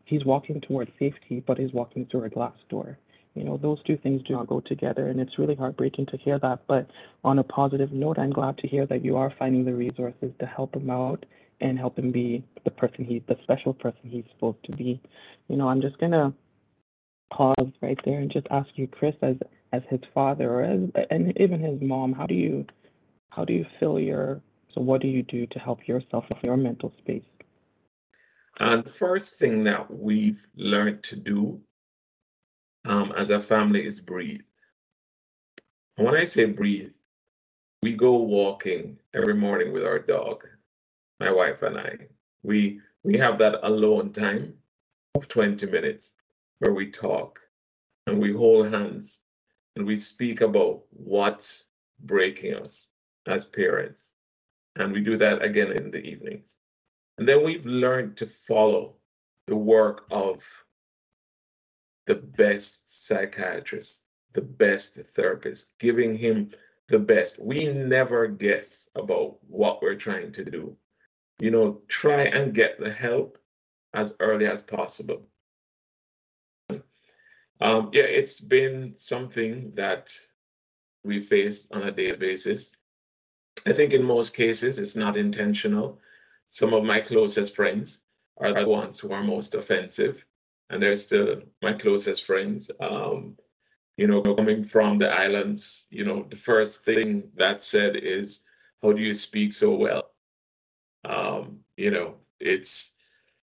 He's 0.04 0.25
walking 0.25 0.61
towards 0.61 0.90
safety, 0.99 1.44
but 1.47 1.59
he's 1.59 1.73
walking 1.73 2.06
through 2.06 2.25
a 2.25 2.28
glass 2.28 2.56
door. 2.68 2.99
You 3.34 3.44
know, 3.44 3.56
those 3.56 3.82
two 3.84 3.96
things 3.96 4.22
do 4.22 4.34
not 4.34 4.49
go 4.49 4.60
together, 4.60 5.08
and 5.08 5.20
it's 5.20 5.38
really 5.38 5.54
heartbreaking 5.54 6.06
to 6.06 6.16
hear 6.16 6.38
that. 6.40 6.60
But 6.66 6.90
on 7.25 7.38
a 7.38 7.44
positive 7.44 7.92
note, 7.92 8.18
I'm 8.18 8.32
glad 8.32 8.58
to 8.58 8.68
hear 8.68 8.87
that 8.87 9.04
you 9.04 9.16
are 9.16 9.32
finding 9.38 9.64
the 9.64 9.75
resources 9.75 10.32
to 10.40 10.46
help 10.46 10.75
him 10.75 10.90
out 10.90 11.25
and 11.60 11.78
help 11.78 11.99
him 11.99 12.10
be 12.10 12.44
the 12.64 12.70
person 12.70 13.04
he, 13.04 13.22
the 13.28 13.37
special 13.42 13.75
person 13.75 14.00
he's 14.04 14.25
supposed 14.32 14.64
to 14.64 14.72
be. 14.72 15.00
You 15.49 15.56
know, 15.56 15.68
I'm 15.68 15.80
just 15.80 15.99
gonna 15.99 16.32
pause 17.32 17.72
right 17.80 17.99
there 18.04 18.18
and 18.18 18.32
just 18.32 18.46
ask 18.50 18.68
you, 18.75 18.88
Chris, 18.88 19.14
as 19.22 19.37
as 19.72 19.82
his 19.88 20.00
father 20.12 20.50
or 20.50 20.62
as 20.62 20.80
and 21.10 21.32
even 21.38 21.60
his 21.60 21.80
mom 21.80 22.12
how 22.12 22.26
do 22.26 22.34
you 22.34 22.66
how 23.30 23.44
do 23.44 23.52
you 23.52 23.64
fill 23.78 23.99
your 23.99 24.40
so 24.75 24.80
what 24.80 25.00
do 25.00 25.08
you 25.08 25.22
do 25.22 25.46
to 25.46 25.58
help 25.58 25.87
yourself 25.87 26.25
with 26.28 26.42
your 26.42 26.56
mental 26.56 26.92
space 26.99 27.25
and 28.58 28.84
the 28.84 28.90
first 28.90 29.38
thing 29.38 29.64
that 29.64 29.90
we've 29.90 30.46
learned 30.56 31.02
to 31.02 31.16
do 31.16 31.60
um, 32.87 33.12
as 33.16 33.30
a 33.30 33.40
family 33.40 33.84
is 33.84 34.00
breathe 34.00 34.40
and 35.96 36.06
when 36.06 36.16
i 36.16 36.25
say 36.25 36.44
breathe 36.44 36.92
we 37.82 37.94
go 37.94 38.16
walking 38.16 38.99
every 39.14 39.34
morning 39.34 39.72
with 39.72 39.84
our 39.84 39.99
dog 39.99 40.46
my 41.18 41.30
wife 41.30 41.62
and 41.62 41.78
i 41.78 41.96
we 42.42 42.80
we 43.02 43.16
have 43.16 43.38
that 43.38 43.66
alone 43.66 44.12
time 44.12 44.54
of 45.14 45.28
20 45.28 45.66
minutes 45.66 46.12
where 46.58 46.75
we 46.75 46.90
talk 46.90 47.40
and 48.06 48.18
we 48.20 48.32
hold 48.32 48.72
hands 48.72 49.20
and 49.76 49.87
we 49.87 49.96
speak 49.96 50.40
about 50.40 50.82
what's 50.90 51.64
breaking 52.00 52.54
us 52.54 52.88
as 53.26 53.44
parents. 53.44 54.14
And 54.76 54.92
we 54.92 55.00
do 55.00 55.16
that 55.18 55.42
again 55.42 55.72
in 55.72 55.90
the 55.90 56.00
evenings. 56.00 56.56
And 57.18 57.26
then 57.26 57.44
we've 57.44 57.66
learned 57.66 58.16
to 58.18 58.26
follow 58.26 58.94
the 59.46 59.56
work 59.56 60.06
of 60.10 60.46
the 62.10 62.16
best 62.16 62.82
psychiatrist, 63.06 64.00
the 64.32 64.42
best 64.42 64.96
therapist, 65.14 65.66
giving 65.78 66.12
him 66.12 66.50
the 66.88 66.98
best. 66.98 67.38
We 67.38 67.72
never 67.72 68.26
guess 68.26 68.88
about 68.96 69.36
what 69.46 69.80
we're 69.80 69.94
trying 69.94 70.32
to 70.32 70.44
do. 70.44 70.76
You 71.38 71.52
know, 71.52 71.82
try 71.86 72.22
and 72.22 72.52
get 72.52 72.80
the 72.80 72.90
help 72.90 73.38
as 73.94 74.16
early 74.18 74.46
as 74.46 74.60
possible. 74.60 75.22
Um, 77.60 77.90
yeah, 77.92 78.10
it's 78.20 78.40
been 78.40 78.94
something 78.96 79.70
that 79.76 80.12
we 81.04 81.20
face 81.20 81.68
on 81.70 81.84
a 81.84 81.92
daily 81.92 82.16
basis. 82.16 82.72
I 83.64 83.72
think 83.72 83.92
in 83.92 84.02
most 84.02 84.34
cases 84.34 84.80
it's 84.80 84.96
not 84.96 85.16
intentional. 85.16 86.00
Some 86.48 86.74
of 86.74 86.82
my 86.82 86.98
closest 86.98 87.54
friends 87.54 88.00
are 88.36 88.52
the 88.52 88.66
ones 88.66 88.98
who 88.98 89.12
are 89.12 89.22
most 89.22 89.54
offensive, 89.54 90.24
and 90.70 90.82
they're 90.82 90.96
still 90.96 91.42
my 91.62 91.72
closest 91.72 92.24
friends. 92.24 92.70
Um, 92.80 93.36
you 93.96 94.06
know, 94.06 94.22
coming 94.22 94.64
from 94.64 94.96
the 94.96 95.10
islands, 95.10 95.86
you 95.90 96.04
know, 96.04 96.26
the 96.30 96.36
first 96.36 96.84
thing 96.84 97.30
that 97.36 97.60
said 97.60 97.96
is, 97.96 98.40
"How 98.82 98.92
do 98.92 99.02
you 99.02 99.12
speak 99.12 99.52
so 99.52 99.74
well?" 99.74 100.12
Um, 101.04 101.60
you 101.76 101.90
know, 101.90 102.16
it's 102.38 102.92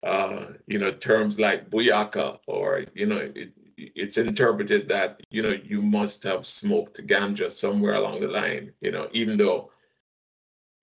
uh, 0.03 0.47
you 0.67 0.79
know 0.79 0.91
terms 0.91 1.39
like 1.39 1.69
buyaka 1.69 2.37
or 2.47 2.83
you 2.93 3.05
know 3.05 3.31
it, 3.35 3.53
it's 3.77 4.17
interpreted 4.17 4.87
that 4.89 5.21
you 5.29 5.41
know 5.41 5.55
you 5.63 5.81
must 5.81 6.23
have 6.23 6.45
smoked 6.45 7.05
ganja 7.07 7.51
somewhere 7.51 7.95
along 7.95 8.19
the 8.19 8.27
line 8.27 8.71
you 8.81 8.91
know 8.91 9.07
even 9.13 9.37
though 9.37 9.71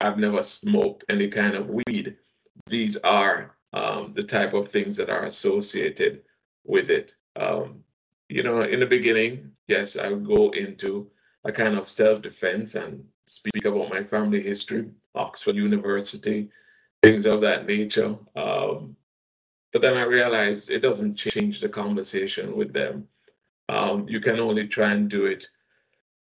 i've 0.01 0.17
never 0.17 0.41
smoked 0.41 1.05
any 1.07 1.27
kind 1.27 1.55
of 1.55 1.69
weed 1.69 2.17
these 2.67 2.97
are 2.97 3.55
um, 3.73 4.13
the 4.15 4.23
type 4.23 4.53
of 4.53 4.67
things 4.67 4.97
that 4.97 5.09
are 5.09 5.23
associated 5.23 6.21
with 6.65 6.89
it 6.89 7.15
um, 7.35 7.83
you 8.29 8.43
know 8.43 8.61
in 8.61 8.79
the 8.79 8.85
beginning 8.85 9.51
yes 9.67 9.97
i 9.97 10.09
would 10.09 10.25
go 10.25 10.49
into 10.51 11.09
a 11.43 11.51
kind 11.51 11.77
of 11.77 11.87
self-defense 11.87 12.75
and 12.75 13.03
speak 13.27 13.65
about 13.65 13.89
my 13.89 14.03
family 14.03 14.41
history 14.41 14.89
oxford 15.15 15.55
university 15.55 16.49
things 17.01 17.25
of 17.25 17.41
that 17.41 17.65
nature 17.65 18.15
um, 18.35 18.95
but 19.71 19.81
then 19.81 19.97
I 19.97 20.03
realized 20.03 20.69
it 20.69 20.79
doesn't 20.79 21.15
change 21.15 21.61
the 21.61 21.69
conversation 21.69 22.55
with 22.55 22.73
them. 22.73 23.07
Um, 23.69 24.07
you 24.07 24.19
can 24.19 24.39
only 24.39 24.67
try 24.67 24.91
and 24.91 25.09
do 25.09 25.25
it 25.25 25.47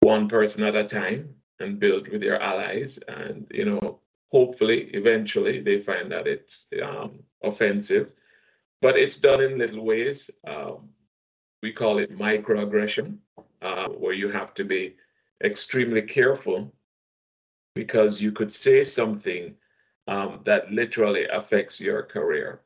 one 0.01 0.29
person 0.29 0.63
at 0.63 0.75
a 0.75 0.85
time 0.85 1.35
and 1.61 1.79
build 1.79 2.09
with 2.09 2.23
your 2.23 2.41
allies. 2.41 2.99
And, 3.09 3.47
you 3.53 3.67
know, 3.67 4.01
hopefully, 4.31 4.91
eventually, 4.93 5.61
they 5.61 5.79
find 5.79 6.11
that 6.13 6.27
it's 6.27 6.67
um, 6.83 7.21
offensive. 7.43 8.13
But 8.83 8.99
it's 8.99 9.19
done 9.19 9.41
in 9.41 9.59
little 9.59 9.85
ways. 9.85 10.31
Um, 10.47 10.91
we 11.63 11.73
call 11.73 11.99
it 11.99 12.17
microaggression, 12.17 13.19
uh, 13.63 13.89
where 13.89 14.13
you 14.13 14.29
have 14.31 14.55
to 14.55 14.65
be 14.65 14.97
extremely 15.43 16.03
careful 16.03 16.73
because 17.75 18.21
you 18.21 18.33
could 18.33 18.53
say 18.53 18.83
something 18.83 19.55
um, 20.09 20.41
that 20.45 20.71
literally 20.71 21.27
affects 21.27 21.81
your 21.81 22.03
career 22.03 22.63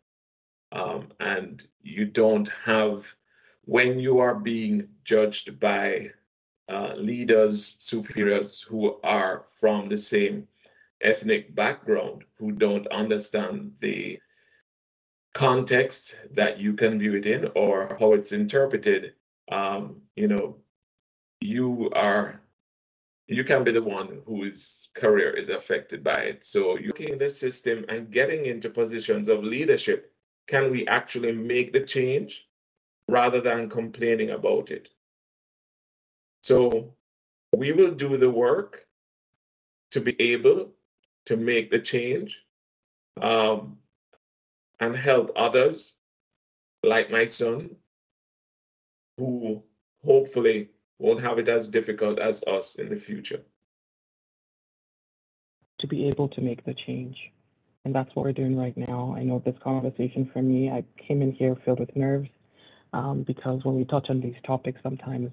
um, 0.73 1.09
and 1.21 1.67
you 1.83 2.05
don't 2.05 2.49
have 2.65 3.13
when 3.65 3.99
you 3.99 4.19
are 4.19 4.35
being 4.35 4.89
judged 5.05 5.59
by 5.59 6.11
uh, 6.69 6.95
leaders, 6.95 7.77
superiors 7.79 8.61
who 8.61 8.99
are 9.03 9.45
from 9.47 9.89
the 9.89 9.97
same 9.97 10.47
ethnic 11.01 11.55
background, 11.55 12.25
who 12.39 12.53
don't 12.53 12.87
understand 12.89 13.73
the 13.81 14.19
context 15.35 16.17
that 16.33 16.59
you 16.59 16.75
can 16.75 16.99
view 16.99 17.15
it 17.15 17.27
in 17.27 17.51
or 17.55 17.97
how 17.99 18.13
it's 18.13 18.33
interpreted. 18.33 19.15
Um, 19.51 20.03
you 20.17 20.29
know, 20.29 20.57
you 21.41 21.91
are 21.95 22.41
you 23.27 23.45
can 23.45 23.63
be 23.63 23.71
the 23.71 23.83
one 23.83 24.23
whose 24.27 24.89
career 24.95 25.31
is 25.31 25.51
affected 25.51 26.03
by 26.03 26.17
it. 26.17 26.45
So 26.45 26.77
you 26.77 26.89
looking 26.89 27.11
at 27.11 27.21
the 27.21 27.31
system 27.31 27.85
and 27.89 28.11
getting 28.11 28.45
into 28.45 28.69
positions 28.69 29.29
of 29.29 29.45
leadership, 29.45 30.13
can 30.49 30.73
we 30.73 30.85
actually 30.89 31.31
make 31.33 31.73
the 31.73 31.81
change 31.81 32.49
rather 33.09 33.41
than 33.41 33.71
complaining 33.71 34.31
about 34.31 34.73
it? 34.73 34.89
So 36.43 36.95
we 37.57 37.71
will 37.71 37.93
do 37.93 38.17
the 38.17 38.31
work 38.31 38.87
to 39.93 40.01
be 40.01 40.21
able 40.21 40.73
to 41.27 41.37
make 41.37 41.71
the 41.71 41.79
change 41.79 42.39
um, 43.21 43.79
and 44.81 44.97
help 44.97 45.33
others 45.37 45.95
like 46.83 47.11
my 47.11 47.27
son 47.27 47.77
who 49.19 49.63
hopefully 50.05 50.71
won't 50.99 51.23
have 51.23 51.39
it 51.39 51.49
as 51.49 51.69
difficult 51.69 52.19
as 52.19 52.43
us 52.45 52.75
in 52.77 52.89
the 52.89 52.97
future. 52.97 53.41
To 55.81 55.87
be 55.87 56.09
able 56.09 56.29
to 56.29 56.41
make 56.41 56.65
the 56.65 56.75
change. 56.75 57.17
And 57.85 57.95
that's 57.95 58.15
what 58.15 58.25
we're 58.25 58.33
doing 58.33 58.57
right 58.57 58.77
now. 58.77 59.15
I 59.17 59.23
know 59.23 59.43
this 59.45 59.57
conversation 59.63 60.29
for 60.33 60.43
me, 60.43 60.71
I 60.71 60.85
came 60.99 61.23
in 61.23 61.33
here 61.33 61.57
filled 61.65 61.81
with 61.81 61.97
nerves 61.97 62.29
um, 62.93 63.23
because 63.23 63.65
when 63.65 63.77
we 63.77 63.85
touch 63.85 64.11
on 64.11 64.21
these 64.21 64.37
topics, 64.45 64.81
sometimes 64.83 65.31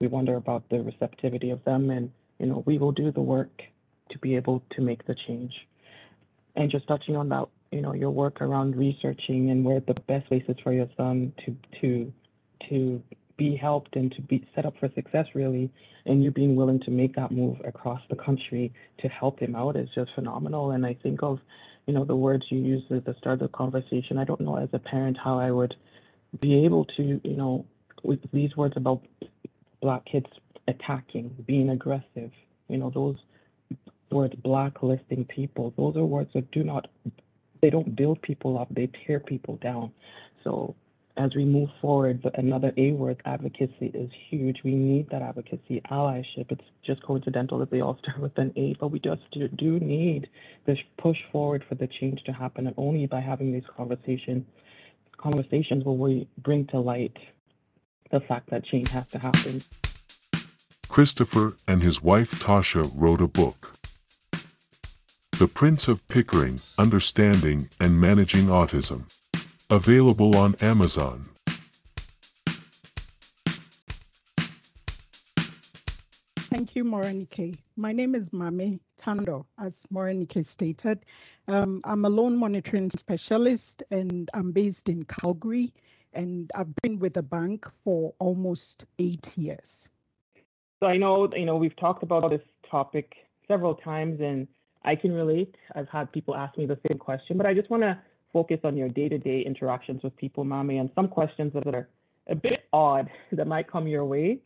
we 0.00 0.06
wonder 0.06 0.36
about 0.36 0.68
the 0.68 0.80
receptivity 0.82 1.50
of 1.50 1.64
them. 1.64 1.90
And, 1.90 2.12
you 2.38 2.46
know, 2.46 2.62
we 2.66 2.78
will 2.78 2.92
do 2.92 3.10
the 3.10 3.20
work 3.20 3.62
to 4.10 4.18
be 4.18 4.36
able 4.36 4.62
to 4.70 4.80
make 4.80 5.06
the 5.06 5.14
change. 5.14 5.66
And 6.56 6.70
just 6.70 6.86
touching 6.88 7.16
on 7.16 7.28
that, 7.28 7.48
you 7.70 7.80
know, 7.80 7.92
your 7.94 8.10
work 8.10 8.40
around 8.40 8.76
researching 8.76 9.50
and 9.50 9.64
where 9.64 9.80
the 9.80 9.94
best 9.94 10.26
places 10.26 10.56
for 10.62 10.72
your 10.72 10.88
son 10.96 11.32
to 11.44 11.56
to 11.80 12.12
to 12.68 13.02
be 13.38 13.56
helped 13.56 13.96
and 13.96 14.12
to 14.12 14.20
be 14.20 14.46
set 14.54 14.66
up 14.66 14.74
for 14.78 14.90
success 14.94 15.26
really 15.32 15.70
and 16.04 16.22
you 16.22 16.30
being 16.30 16.56
willing 16.56 16.80
to 16.80 16.90
make 16.90 17.14
that 17.14 17.30
move 17.30 17.56
across 17.64 18.02
the 18.10 18.16
country 18.16 18.72
to 18.98 19.08
help 19.08 19.38
him 19.38 19.54
out 19.54 19.76
is 19.76 19.88
just 19.94 20.10
phenomenal 20.14 20.72
and 20.72 20.84
i 20.84 20.92
think 21.02 21.22
of 21.22 21.38
you 21.86 21.94
know 21.94 22.04
the 22.04 22.16
words 22.16 22.44
you 22.50 22.58
used 22.58 22.90
at 22.90 23.04
the 23.04 23.14
start 23.14 23.34
of 23.34 23.38
the 23.38 23.48
conversation 23.56 24.18
i 24.18 24.24
don't 24.24 24.40
know 24.40 24.56
as 24.56 24.68
a 24.72 24.78
parent 24.78 25.16
how 25.16 25.38
i 25.38 25.50
would 25.50 25.74
be 26.40 26.64
able 26.64 26.84
to 26.84 27.20
you 27.22 27.36
know 27.36 27.64
with 28.02 28.20
these 28.32 28.56
words 28.56 28.74
about 28.76 29.00
black 29.80 30.04
kids 30.04 30.26
attacking 30.66 31.34
being 31.46 31.70
aggressive 31.70 32.32
you 32.68 32.76
know 32.76 32.90
those 32.90 33.16
words 34.10 34.34
blacklisting 34.36 35.24
people 35.24 35.72
those 35.76 35.96
are 35.96 36.04
words 36.04 36.30
that 36.34 36.50
do 36.50 36.62
not 36.62 36.88
they 37.62 37.70
don't 37.70 37.96
build 37.96 38.20
people 38.22 38.58
up 38.58 38.68
they 38.70 38.88
tear 39.06 39.20
people 39.20 39.56
down 39.56 39.90
so 40.44 40.74
as 41.18 41.34
we 41.34 41.44
move 41.44 41.68
forward, 41.80 42.24
another 42.34 42.72
A 42.76 42.92
word, 42.92 43.20
advocacy, 43.24 43.90
is 43.92 44.10
huge. 44.30 44.58
We 44.62 44.74
need 44.74 45.10
that 45.10 45.20
advocacy, 45.20 45.82
allyship. 45.90 46.50
It's 46.50 46.62
just 46.86 47.02
coincidental 47.02 47.58
that 47.58 47.70
they 47.70 47.80
all 47.80 47.98
start 48.02 48.20
with 48.20 48.38
an 48.38 48.52
A, 48.56 48.76
but 48.80 48.88
we 48.88 49.00
just 49.00 49.22
do 49.56 49.80
need 49.80 50.28
this 50.64 50.78
push 50.96 51.18
forward 51.32 51.64
for 51.68 51.74
the 51.74 51.88
change 51.88 52.22
to 52.24 52.32
happen, 52.32 52.66
and 52.66 52.74
only 52.78 53.06
by 53.06 53.20
having 53.20 53.52
these 53.52 53.64
conversation, 53.76 54.46
conversations 55.16 55.84
will 55.84 55.98
we 55.98 56.28
bring 56.38 56.66
to 56.68 56.78
light 56.78 57.16
the 58.10 58.20
fact 58.20 58.50
that 58.50 58.64
change 58.64 58.90
has 58.90 59.08
to 59.08 59.18
happen. 59.18 59.60
Christopher 60.88 61.56
and 61.66 61.82
his 61.82 62.02
wife 62.02 62.30
Tasha 62.30 62.90
wrote 62.94 63.20
a 63.20 63.28
book. 63.28 63.74
The 65.38 65.46
Prince 65.46 65.86
of 65.86 66.08
Pickering, 66.08 66.58
Understanding 66.78 67.68
and 67.78 68.00
Managing 68.00 68.46
Autism. 68.46 69.04
Available 69.70 70.36
on 70.36 70.56
Amazon. 70.56 71.26
Thank 76.50 76.74
you, 76.74 76.82
Morenike. 76.84 77.56
My 77.76 77.92
name 77.92 78.16
is 78.16 78.32
Mame 78.32 78.80
Tando, 78.96 79.46
as 79.60 79.84
Morenike 79.94 80.44
stated. 80.44 81.04
Um, 81.46 81.82
I'm 81.84 82.04
a 82.04 82.08
loan 82.08 82.36
monitoring 82.36 82.90
specialist 82.90 83.84
and 83.92 84.28
I'm 84.34 84.50
based 84.50 84.88
in 84.88 85.04
Calgary 85.04 85.72
and 86.14 86.50
I've 86.56 86.74
been 86.82 86.98
with 86.98 87.14
the 87.14 87.22
bank 87.22 87.64
for 87.84 88.12
almost 88.18 88.86
eight 88.98 89.38
years. 89.38 89.88
So 90.80 90.88
I 90.88 90.96
know, 90.96 91.32
you 91.32 91.44
know, 91.44 91.54
we've 91.54 91.76
talked 91.76 92.02
about 92.02 92.28
this 92.28 92.42
topic 92.68 93.14
several 93.46 93.76
times 93.76 94.18
and 94.20 94.48
I 94.84 94.94
can 94.94 95.12
relate. 95.12 95.54
I've 95.74 95.88
had 95.88 96.12
people 96.12 96.34
ask 96.34 96.56
me 96.56 96.66
the 96.66 96.78
same 96.88 96.98
question, 96.98 97.36
but 97.36 97.46
I 97.46 97.54
just 97.54 97.70
want 97.70 97.82
to 97.82 97.98
focus 98.32 98.60
on 98.64 98.76
your 98.76 98.88
day-to-day 98.88 99.42
interactions 99.42 100.02
with 100.02 100.16
people, 100.16 100.44
Mami, 100.44 100.80
and 100.80 100.90
some 100.94 101.08
questions 101.08 101.52
that 101.54 101.66
are 101.74 101.88
a 102.28 102.34
bit 102.34 102.66
odd 102.72 103.10
that 103.32 103.46
might 103.46 103.70
come 103.70 103.86
your 103.86 104.04
way, 104.04 104.38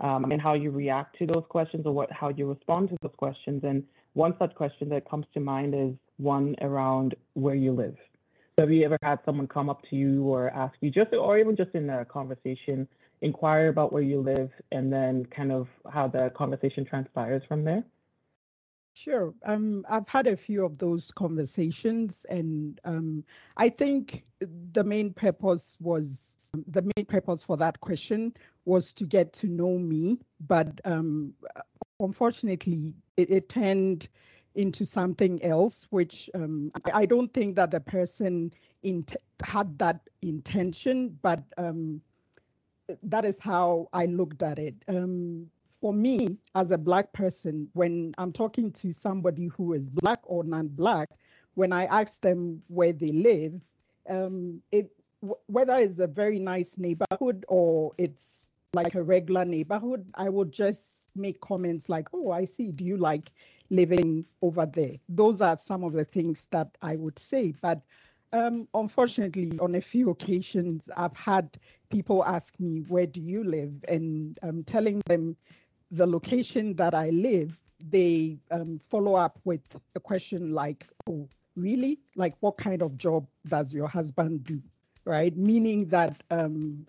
um, 0.00 0.30
and 0.30 0.40
how 0.40 0.54
you 0.54 0.70
react 0.70 1.18
to 1.18 1.26
those 1.26 1.44
questions 1.48 1.84
or 1.86 1.92
what 1.92 2.10
how 2.12 2.28
you 2.28 2.46
respond 2.46 2.88
to 2.90 2.96
those 3.02 3.14
questions. 3.16 3.62
And 3.64 3.84
one 4.14 4.34
such 4.38 4.54
question 4.54 4.88
that 4.90 5.08
comes 5.08 5.26
to 5.34 5.40
mind 5.40 5.74
is 5.74 5.94
one 6.16 6.54
around 6.60 7.14
where 7.34 7.54
you 7.54 7.72
live. 7.72 7.96
So 8.56 8.64
have 8.64 8.72
you 8.72 8.84
ever 8.84 8.98
had 9.02 9.20
someone 9.24 9.46
come 9.46 9.70
up 9.70 9.82
to 9.90 9.96
you 9.96 10.24
or 10.24 10.50
ask 10.50 10.74
you 10.80 10.90
just, 10.90 11.12
or 11.12 11.38
even 11.38 11.54
just 11.54 11.70
in 11.74 11.88
a 11.90 12.04
conversation, 12.04 12.88
inquire 13.20 13.68
about 13.68 13.92
where 13.92 14.02
you 14.02 14.20
live, 14.20 14.50
and 14.72 14.92
then 14.92 15.26
kind 15.26 15.52
of 15.52 15.68
how 15.92 16.08
the 16.08 16.32
conversation 16.36 16.84
transpires 16.84 17.42
from 17.46 17.64
there? 17.64 17.84
Sure. 18.98 19.32
Um, 19.44 19.86
I've 19.88 20.08
had 20.08 20.26
a 20.26 20.36
few 20.36 20.64
of 20.64 20.76
those 20.76 21.12
conversations, 21.12 22.26
and 22.28 22.80
um, 22.84 23.22
I 23.56 23.68
think 23.68 24.24
the 24.72 24.82
main 24.82 25.12
purpose 25.12 25.76
was 25.78 26.50
the 26.66 26.82
main 26.82 27.06
purpose 27.06 27.44
for 27.44 27.56
that 27.58 27.80
question 27.80 28.34
was 28.64 28.92
to 28.94 29.04
get 29.04 29.32
to 29.34 29.46
know 29.46 29.78
me. 29.78 30.18
But 30.48 30.80
um, 30.84 31.32
unfortunately, 32.00 32.92
it, 33.16 33.30
it, 33.30 33.48
turned 33.48 34.08
into 34.56 34.84
something 34.84 35.40
else, 35.44 35.86
which 35.90 36.28
um, 36.34 36.72
I 36.92 37.06
don't 37.06 37.32
think 37.32 37.54
that 37.54 37.70
the 37.70 37.80
person 37.80 38.52
int- 38.82 39.14
had 39.44 39.78
that 39.78 40.00
intention, 40.22 41.16
but 41.22 41.44
um, 41.56 42.00
that 43.04 43.24
is 43.24 43.38
how 43.38 43.90
I 43.92 44.06
looked 44.06 44.42
at 44.42 44.58
it. 44.58 44.74
Um, 44.88 45.48
for 45.80 45.92
me 45.92 46.36
as 46.54 46.70
a 46.70 46.78
black 46.78 47.12
person, 47.12 47.68
when 47.74 48.14
I'm 48.18 48.32
talking 48.32 48.72
to 48.72 48.92
somebody 48.92 49.46
who 49.46 49.72
is 49.74 49.90
black 49.90 50.20
or 50.24 50.44
non-black, 50.44 51.08
when 51.54 51.72
I 51.72 51.84
ask 51.86 52.20
them 52.20 52.62
where 52.68 52.92
they 52.92 53.12
live, 53.12 53.60
um, 54.08 54.62
it 54.72 54.90
whether 55.48 55.74
it's 55.74 55.98
a 55.98 56.06
very 56.06 56.38
nice 56.38 56.78
neighborhood 56.78 57.44
or 57.48 57.90
it's 57.98 58.50
like 58.72 58.94
a 58.94 59.02
regular 59.02 59.44
neighborhood, 59.44 60.06
I 60.14 60.28
would 60.28 60.52
just 60.52 61.08
make 61.16 61.40
comments 61.40 61.88
like, 61.88 62.08
"Oh, 62.12 62.30
I 62.30 62.44
see. 62.44 62.70
Do 62.70 62.84
you 62.84 62.96
like 62.96 63.32
living 63.70 64.24
over 64.42 64.64
there?" 64.66 64.94
Those 65.08 65.40
are 65.40 65.58
some 65.58 65.82
of 65.82 65.92
the 65.92 66.04
things 66.04 66.46
that 66.50 66.76
I 66.82 66.96
would 66.96 67.18
say, 67.18 67.54
but. 67.60 67.80
Um, 68.34 68.68
unfortunately, 68.74 69.58
on 69.58 69.76
a 69.76 69.80
few 69.80 70.10
occasions, 70.10 70.90
I've 70.98 71.16
had 71.16 71.58
people 71.88 72.22
ask 72.26 72.60
me, 72.60 72.80
Where 72.80 73.06
do 73.06 73.22
you 73.22 73.42
live? 73.42 73.72
And 73.88 74.38
I'm 74.42 74.64
telling 74.64 75.00
them 75.06 75.34
the 75.90 76.06
location 76.06 76.74
that 76.74 76.94
I 76.94 77.10
live, 77.10 77.58
they 77.80 78.38
um, 78.50 78.80
follow 78.88 79.14
up 79.14 79.38
with 79.44 79.62
a 79.94 80.00
question 80.00 80.50
like, 80.50 80.86
oh, 81.08 81.28
really? 81.56 81.98
Like, 82.16 82.34
what 82.40 82.56
kind 82.56 82.82
of 82.82 82.98
job 82.98 83.26
does 83.46 83.72
your 83.72 83.88
husband 83.88 84.44
do? 84.44 84.60
Right? 85.04 85.36
Meaning 85.36 85.86
that 85.86 86.22
um, 86.30 86.86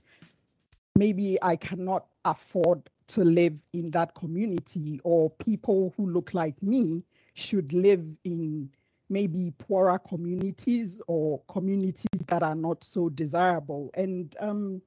maybe 0.95 1.37
I 1.41 1.55
cannot 1.55 2.07
afford 2.25 2.89
to 3.07 3.23
live 3.23 3.61
in 3.73 3.89
that 3.91 4.13
community, 4.13 4.99
or 5.03 5.29
people 5.29 5.93
who 5.97 6.07
look 6.07 6.33
like 6.33 6.61
me 6.61 7.03
should 7.33 7.73
live 7.73 8.05
in 8.23 8.69
maybe 9.09 9.51
poorer 9.57 9.97
communities 9.97 11.01
or 11.07 11.41
communities 11.47 12.25
that 12.27 12.43
are 12.43 12.55
not 12.55 12.83
so 12.83 13.09
desirable. 13.09 13.89
And 13.95 14.35
um, 14.39 14.81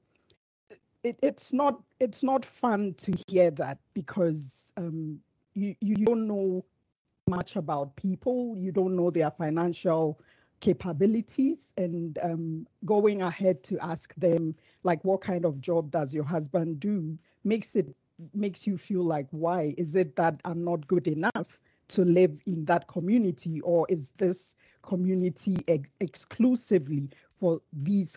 it, 1.02 1.18
it's 1.22 1.52
not 1.52 1.82
it's 2.00 2.22
not 2.22 2.44
fun 2.44 2.94
to 2.94 3.12
hear 3.28 3.50
that 3.50 3.78
because 3.94 4.72
um, 4.76 5.18
you 5.54 5.74
you 5.80 5.96
don't 5.96 6.26
know 6.26 6.64
much 7.28 7.56
about 7.56 7.94
people, 7.96 8.56
you 8.58 8.72
don't 8.72 8.96
know 8.96 9.10
their 9.10 9.30
financial 9.30 10.20
capabilities, 10.60 11.72
and 11.76 12.18
um, 12.22 12.66
going 12.84 13.22
ahead 13.22 13.62
to 13.64 13.78
ask 13.80 14.14
them 14.14 14.54
like, 14.84 15.04
what 15.04 15.20
kind 15.20 15.44
of 15.44 15.60
job 15.60 15.90
does 15.90 16.14
your 16.14 16.24
husband 16.24 16.80
do, 16.80 17.18
makes 17.44 17.76
it 17.76 17.94
makes 18.34 18.66
you 18.66 18.78
feel 18.78 19.02
like, 19.02 19.26
why 19.30 19.74
is 19.76 19.96
it 19.96 20.14
that 20.16 20.40
I'm 20.44 20.64
not 20.64 20.86
good 20.86 21.08
enough 21.08 21.58
to 21.88 22.04
live 22.04 22.38
in 22.46 22.64
that 22.66 22.86
community, 22.86 23.60
or 23.62 23.86
is 23.88 24.12
this 24.16 24.54
community 24.82 25.56
ex- 25.68 25.90
exclusively 26.00 27.10
for 27.36 27.60
these 27.72 28.16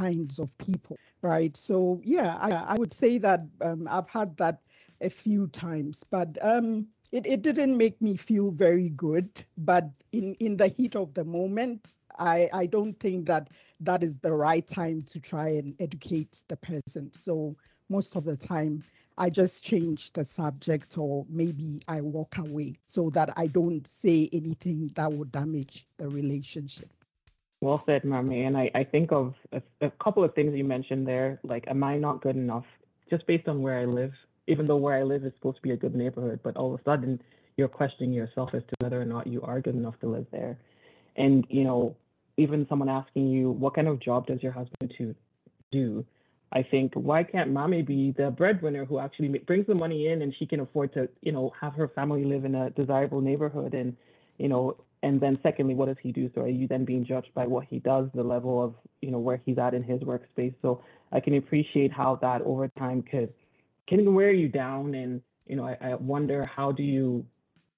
kinds 0.00 0.38
of 0.38 0.56
people? 0.58 0.96
right? 1.22 1.56
So 1.56 2.00
yeah, 2.04 2.36
I, 2.40 2.50
I 2.52 2.74
would 2.76 2.92
say 2.92 3.18
that 3.18 3.42
um, 3.60 3.86
I've 3.90 4.08
had 4.08 4.36
that 4.38 4.60
a 5.00 5.10
few 5.10 5.46
times, 5.48 6.04
but 6.04 6.38
um, 6.42 6.86
it, 7.12 7.26
it 7.26 7.42
didn't 7.42 7.76
make 7.76 8.00
me 8.00 8.16
feel 8.16 8.50
very 8.50 8.90
good. 8.90 9.44
But 9.58 9.90
in, 10.12 10.34
in 10.34 10.56
the 10.56 10.68
heat 10.68 10.96
of 10.96 11.14
the 11.14 11.24
moment, 11.24 11.96
I, 12.18 12.48
I 12.52 12.66
don't 12.66 12.98
think 13.00 13.26
that 13.26 13.48
that 13.80 14.02
is 14.02 14.18
the 14.18 14.32
right 14.32 14.66
time 14.66 15.02
to 15.04 15.20
try 15.20 15.48
and 15.50 15.74
educate 15.80 16.44
the 16.48 16.56
person. 16.56 17.12
So 17.14 17.56
most 17.88 18.16
of 18.16 18.24
the 18.24 18.36
time, 18.36 18.82
I 19.18 19.28
just 19.30 19.62
change 19.64 20.12
the 20.12 20.24
subject 20.24 20.96
or 20.96 21.26
maybe 21.28 21.80
I 21.88 22.00
walk 22.00 22.38
away 22.38 22.76
so 22.86 23.10
that 23.10 23.30
I 23.36 23.48
don't 23.48 23.86
say 23.86 24.28
anything 24.32 24.92
that 24.94 25.12
would 25.12 25.32
damage 25.32 25.86
the 25.98 26.08
relationship. 26.08 26.90
Well 27.60 27.82
said, 27.84 28.02
Mami. 28.02 28.46
And 28.46 28.56
I, 28.56 28.70
I 28.74 28.84
think 28.84 29.12
of 29.12 29.34
a, 29.52 29.62
a 29.80 29.90
couple 30.02 30.24
of 30.24 30.34
things 30.34 30.54
you 30.54 30.64
mentioned 30.64 31.06
there, 31.06 31.38
like, 31.42 31.64
am 31.68 31.84
I 31.84 31.98
not 31.98 32.22
good 32.22 32.36
enough? 32.36 32.64
Just 33.10 33.26
based 33.26 33.48
on 33.48 33.60
where 33.60 33.78
I 33.78 33.84
live, 33.84 34.12
even 34.46 34.66
though 34.66 34.76
where 34.76 34.96
I 34.96 35.02
live 35.02 35.24
is 35.24 35.32
supposed 35.34 35.56
to 35.56 35.62
be 35.62 35.72
a 35.72 35.76
good 35.76 35.94
neighborhood, 35.94 36.40
but 36.42 36.56
all 36.56 36.74
of 36.74 36.80
a 36.80 36.84
sudden 36.84 37.20
you're 37.56 37.68
questioning 37.68 38.12
yourself 38.12 38.50
as 38.54 38.62
to 38.62 38.74
whether 38.80 39.00
or 39.00 39.04
not 39.04 39.26
you 39.26 39.42
are 39.42 39.60
good 39.60 39.74
enough 39.74 39.98
to 40.00 40.08
live 40.08 40.26
there. 40.32 40.58
And, 41.16 41.44
you 41.50 41.64
know, 41.64 41.96
even 42.36 42.66
someone 42.68 42.88
asking 42.88 43.28
you, 43.28 43.50
what 43.50 43.74
kind 43.74 43.88
of 43.88 44.00
job 44.00 44.26
does 44.26 44.42
your 44.42 44.52
husband 44.52 44.94
to 44.96 45.14
do? 45.70 46.04
I 46.52 46.62
think 46.62 46.94
why 46.94 47.22
can't 47.22 47.52
Mami 47.52 47.86
be 47.86 48.12
the 48.16 48.30
breadwinner 48.30 48.84
who 48.84 48.98
actually 48.98 49.28
brings 49.28 49.66
the 49.66 49.74
money 49.74 50.08
in 50.08 50.22
and 50.22 50.34
she 50.38 50.46
can 50.46 50.60
afford 50.60 50.94
to, 50.94 51.08
you 51.20 51.32
know, 51.32 51.52
have 51.60 51.74
her 51.74 51.88
family 51.88 52.24
live 52.24 52.44
in 52.44 52.54
a 52.54 52.70
desirable 52.70 53.20
neighborhood 53.20 53.74
and, 53.74 53.96
you 54.38 54.48
know, 54.48 54.76
and 55.02 55.20
then 55.20 55.38
secondly, 55.42 55.74
what 55.74 55.86
does 55.86 55.96
he 56.02 56.12
do? 56.12 56.30
So 56.34 56.42
are 56.42 56.48
you 56.48 56.68
then 56.68 56.84
being 56.84 57.06
judged 57.06 57.32
by 57.34 57.46
what 57.46 57.64
he 57.64 57.78
does, 57.78 58.08
the 58.14 58.22
level 58.22 58.62
of, 58.62 58.74
you 59.00 59.10
know, 59.10 59.18
where 59.18 59.40
he's 59.44 59.58
at 59.58 59.72
in 59.72 59.82
his 59.82 60.00
workspace? 60.00 60.54
So 60.60 60.82
I 61.10 61.20
can 61.20 61.36
appreciate 61.36 61.92
how 61.92 62.16
that 62.16 62.42
over 62.42 62.68
time 62.78 63.02
could 63.02 63.32
can 63.88 64.14
wear 64.14 64.30
you 64.30 64.48
down 64.48 64.94
and 64.94 65.20
you 65.46 65.56
know, 65.56 65.66
I, 65.66 65.76
I 65.80 65.94
wonder 65.96 66.46
how 66.46 66.70
do 66.70 66.82
you 66.82 67.26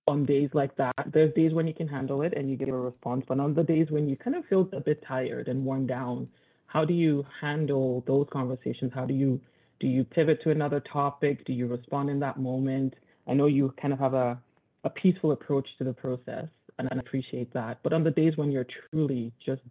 on 0.08 0.26
days 0.26 0.50
like 0.52 0.76
that, 0.76 0.92
there's 1.12 1.32
days 1.34 1.54
when 1.54 1.66
you 1.66 1.72
can 1.72 1.86
handle 1.86 2.22
it 2.22 2.34
and 2.36 2.50
you 2.50 2.56
get 2.56 2.68
a 2.68 2.72
response, 2.72 3.24
but 3.28 3.38
on 3.38 3.54
the 3.54 3.62
days 3.62 3.86
when 3.88 4.08
you 4.08 4.16
kind 4.16 4.36
of 4.36 4.44
feel 4.46 4.68
a 4.72 4.80
bit 4.80 5.02
tired 5.06 5.46
and 5.48 5.64
worn 5.64 5.86
down, 5.86 6.28
how 6.66 6.84
do 6.84 6.92
you 6.92 7.24
handle 7.40 8.02
those 8.06 8.26
conversations? 8.32 8.90
How 8.94 9.06
do 9.06 9.14
you 9.14 9.40
do 9.80 9.86
you 9.86 10.04
pivot 10.04 10.42
to 10.42 10.50
another 10.50 10.80
topic? 10.80 11.44
Do 11.44 11.52
you 11.52 11.66
respond 11.66 12.10
in 12.10 12.20
that 12.20 12.38
moment? 12.38 12.94
I 13.26 13.34
know 13.34 13.46
you 13.46 13.74
kind 13.80 13.92
of 13.92 14.00
have 14.00 14.14
a, 14.14 14.38
a 14.84 14.90
peaceful 14.90 15.32
approach 15.32 15.66
to 15.78 15.84
the 15.84 15.92
process, 15.92 16.46
and 16.78 16.88
I 16.90 16.96
appreciate 16.96 17.52
that. 17.52 17.78
But 17.82 17.92
on 17.92 18.04
the 18.04 18.10
days 18.10 18.36
when 18.36 18.50
you're 18.50 18.66
truly 18.90 19.32
just 19.44 19.62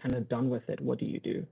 kind 0.00 0.14
of 0.14 0.28
done 0.28 0.50
with 0.50 0.68
it, 0.68 0.80
what 0.80 0.98
do 0.98 1.06
you 1.06 1.20
do? 1.20 1.46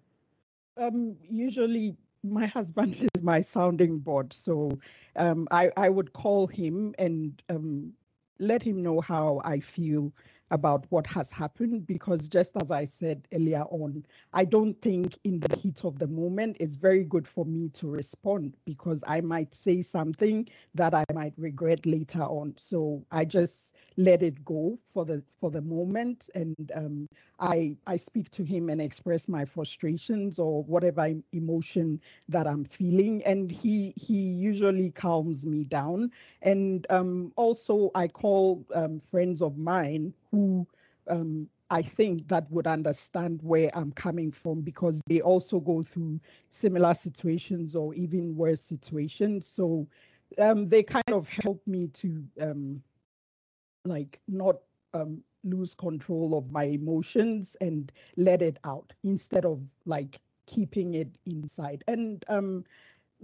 Um, 0.76 1.16
usually 1.28 1.96
my 2.22 2.46
husband 2.58 2.96
is 3.14 3.22
my 3.22 3.40
sounding 3.40 3.98
board, 3.98 4.32
so 4.32 4.70
um, 5.16 5.46
I 5.50 5.70
I 5.76 5.88
would 5.88 6.12
call 6.12 6.46
him 6.46 6.94
and 6.98 7.42
um, 7.48 7.92
let 8.38 8.62
him 8.62 8.82
know 8.82 9.00
how 9.00 9.40
I 9.44 9.60
feel 9.60 10.12
about 10.54 10.86
what 10.90 11.06
has 11.08 11.30
happened 11.30 11.86
because 11.86 12.28
just 12.28 12.56
as 12.62 12.70
I 12.70 12.84
said 12.84 13.26
earlier 13.34 13.64
on, 13.70 14.06
I 14.32 14.44
don't 14.44 14.80
think 14.80 15.18
in 15.24 15.40
the 15.40 15.56
heat 15.58 15.84
of 15.84 15.98
the 15.98 16.06
moment 16.06 16.56
it's 16.60 16.76
very 16.76 17.04
good 17.04 17.26
for 17.26 17.44
me 17.44 17.68
to 17.70 17.88
respond 17.88 18.56
because 18.64 19.02
I 19.06 19.20
might 19.20 19.52
say 19.52 19.82
something 19.82 20.48
that 20.74 20.94
I 20.94 21.04
might 21.12 21.34
regret 21.36 21.84
later 21.86 22.22
on. 22.22 22.54
So 22.56 23.04
I 23.10 23.24
just 23.24 23.76
let 23.96 24.22
it 24.22 24.44
go 24.44 24.78
for 24.92 25.04
the 25.04 25.22
for 25.40 25.50
the 25.50 25.62
moment 25.62 26.30
and 26.34 26.72
um, 26.74 27.08
I 27.40 27.76
I 27.86 27.96
speak 27.96 28.30
to 28.30 28.44
him 28.44 28.70
and 28.70 28.80
express 28.80 29.28
my 29.28 29.44
frustrations 29.44 30.38
or 30.38 30.62
whatever 30.64 31.08
emotion 31.32 32.00
that 32.28 32.46
I'm 32.46 32.64
feeling 32.64 33.22
and 33.24 33.50
he 33.50 33.92
he 33.96 34.14
usually 34.18 34.90
calms 34.90 35.44
me 35.46 35.64
down 35.64 36.10
and 36.42 36.86
um, 36.90 37.32
also 37.36 37.90
I 37.94 38.08
call 38.08 38.64
um, 38.74 39.00
friends 39.00 39.42
of 39.42 39.58
mine 39.58 40.14
who 40.34 40.66
um, 41.08 41.48
I 41.70 41.82
think 41.82 42.28
that 42.28 42.50
would 42.50 42.66
understand 42.66 43.40
where 43.42 43.70
I'm 43.74 43.92
coming 43.92 44.30
from 44.30 44.60
because 44.62 45.00
they 45.06 45.20
also 45.20 45.60
go 45.60 45.82
through 45.82 46.20
similar 46.48 46.94
situations 46.94 47.74
or 47.74 47.94
even 47.94 48.36
worse 48.36 48.60
situations. 48.60 49.46
So 49.46 49.86
um, 50.38 50.68
they 50.68 50.82
kind 50.82 51.12
of 51.12 51.28
help 51.28 51.62
me 51.66 51.88
to 51.88 52.24
um, 52.40 52.82
like 53.84 54.20
not 54.28 54.56
um, 54.92 55.22
lose 55.44 55.74
control 55.74 56.36
of 56.36 56.50
my 56.50 56.64
emotions 56.64 57.56
and 57.60 57.92
let 58.16 58.42
it 58.42 58.58
out 58.64 58.92
instead 59.04 59.44
of 59.44 59.60
like 59.86 60.20
keeping 60.46 60.94
it 60.94 61.08
inside. 61.26 61.84
And 61.86 62.24
um, 62.28 62.64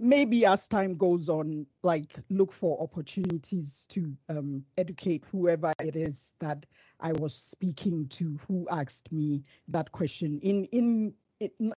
maybe 0.01 0.45
as 0.45 0.67
time 0.67 0.95
goes 0.95 1.29
on, 1.29 1.65
like 1.83 2.15
look 2.29 2.51
for 2.51 2.81
opportunities 2.81 3.85
to 3.89 4.11
um, 4.29 4.65
educate 4.77 5.23
whoever 5.31 5.71
it 5.79 5.95
is 5.95 6.33
that 6.39 6.65
I 6.99 7.11
was 7.13 7.35
speaking 7.35 8.07
to 8.09 8.39
who 8.47 8.67
asked 8.69 9.11
me 9.11 9.43
that 9.67 9.91
question 9.91 10.39
in 10.41 10.65
in 10.65 11.13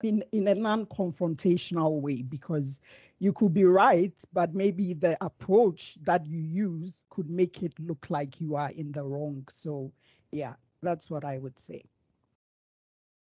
in 0.02 0.24
in 0.32 0.48
a 0.48 0.54
non-confrontational 0.54 2.00
way 2.00 2.22
because 2.22 2.80
you 3.20 3.32
could 3.32 3.54
be 3.54 3.64
right 3.64 4.12
but 4.32 4.54
maybe 4.54 4.92
the 4.92 5.16
approach 5.20 5.96
that 6.02 6.26
you 6.26 6.40
use 6.40 7.04
could 7.10 7.30
make 7.30 7.62
it 7.62 7.72
look 7.78 8.06
like 8.10 8.40
you 8.40 8.56
are 8.56 8.70
in 8.70 8.90
the 8.92 9.02
wrong. 9.04 9.44
So 9.50 9.92
yeah 10.32 10.54
that's 10.82 11.10
what 11.10 11.24
i 11.24 11.38
would 11.38 11.58
say. 11.58 11.84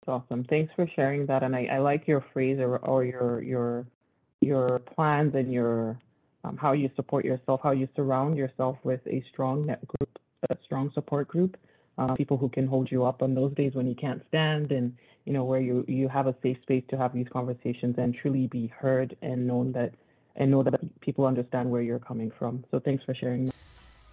Awesome. 0.07 0.43
Thanks 0.45 0.73
for 0.75 0.87
sharing 0.95 1.27
that 1.27 1.43
and 1.43 1.55
i, 1.55 1.65
I 1.71 1.77
like 1.77 2.07
your 2.07 2.25
phrase 2.33 2.59
or, 2.59 2.77
or 2.77 3.03
your 3.03 3.43
your 3.43 3.85
your 4.41 4.79
plans 4.79 5.35
and 5.35 5.53
your 5.53 5.97
um, 6.43 6.57
how 6.57 6.73
you 6.73 6.89
support 6.95 7.23
yourself 7.23 7.61
how 7.63 7.71
you 7.71 7.87
surround 7.95 8.37
yourself 8.37 8.77
with 8.83 8.99
a 9.07 9.23
strong 9.31 9.65
net 9.65 9.79
group 9.87 10.19
a 10.49 10.57
strong 10.65 10.91
support 10.93 11.27
group 11.27 11.57
uh, 11.97 12.13
people 12.15 12.37
who 12.37 12.49
can 12.49 12.67
hold 12.67 12.91
you 12.91 13.05
up 13.05 13.21
on 13.21 13.35
those 13.35 13.53
days 13.53 13.73
when 13.75 13.87
you 13.87 13.95
can't 13.95 14.23
stand 14.27 14.71
and 14.71 14.95
you 15.25 15.33
know 15.33 15.43
where 15.43 15.61
you 15.61 15.85
you 15.87 16.07
have 16.07 16.27
a 16.27 16.35
safe 16.41 16.57
space 16.63 16.83
to 16.89 16.97
have 16.97 17.13
these 17.13 17.27
conversations 17.31 17.95
and 17.97 18.15
truly 18.15 18.47
be 18.47 18.67
heard 18.67 19.15
and 19.21 19.45
known 19.45 19.71
that 19.71 19.93
and 20.35 20.49
know 20.49 20.63
that 20.63 20.79
people 21.01 21.25
understand 21.25 21.69
where 21.69 21.81
you're 21.81 21.99
coming 21.99 22.31
from 22.39 22.63
so 22.71 22.79
thanks 22.79 23.03
for 23.03 23.13
sharing 23.13 23.49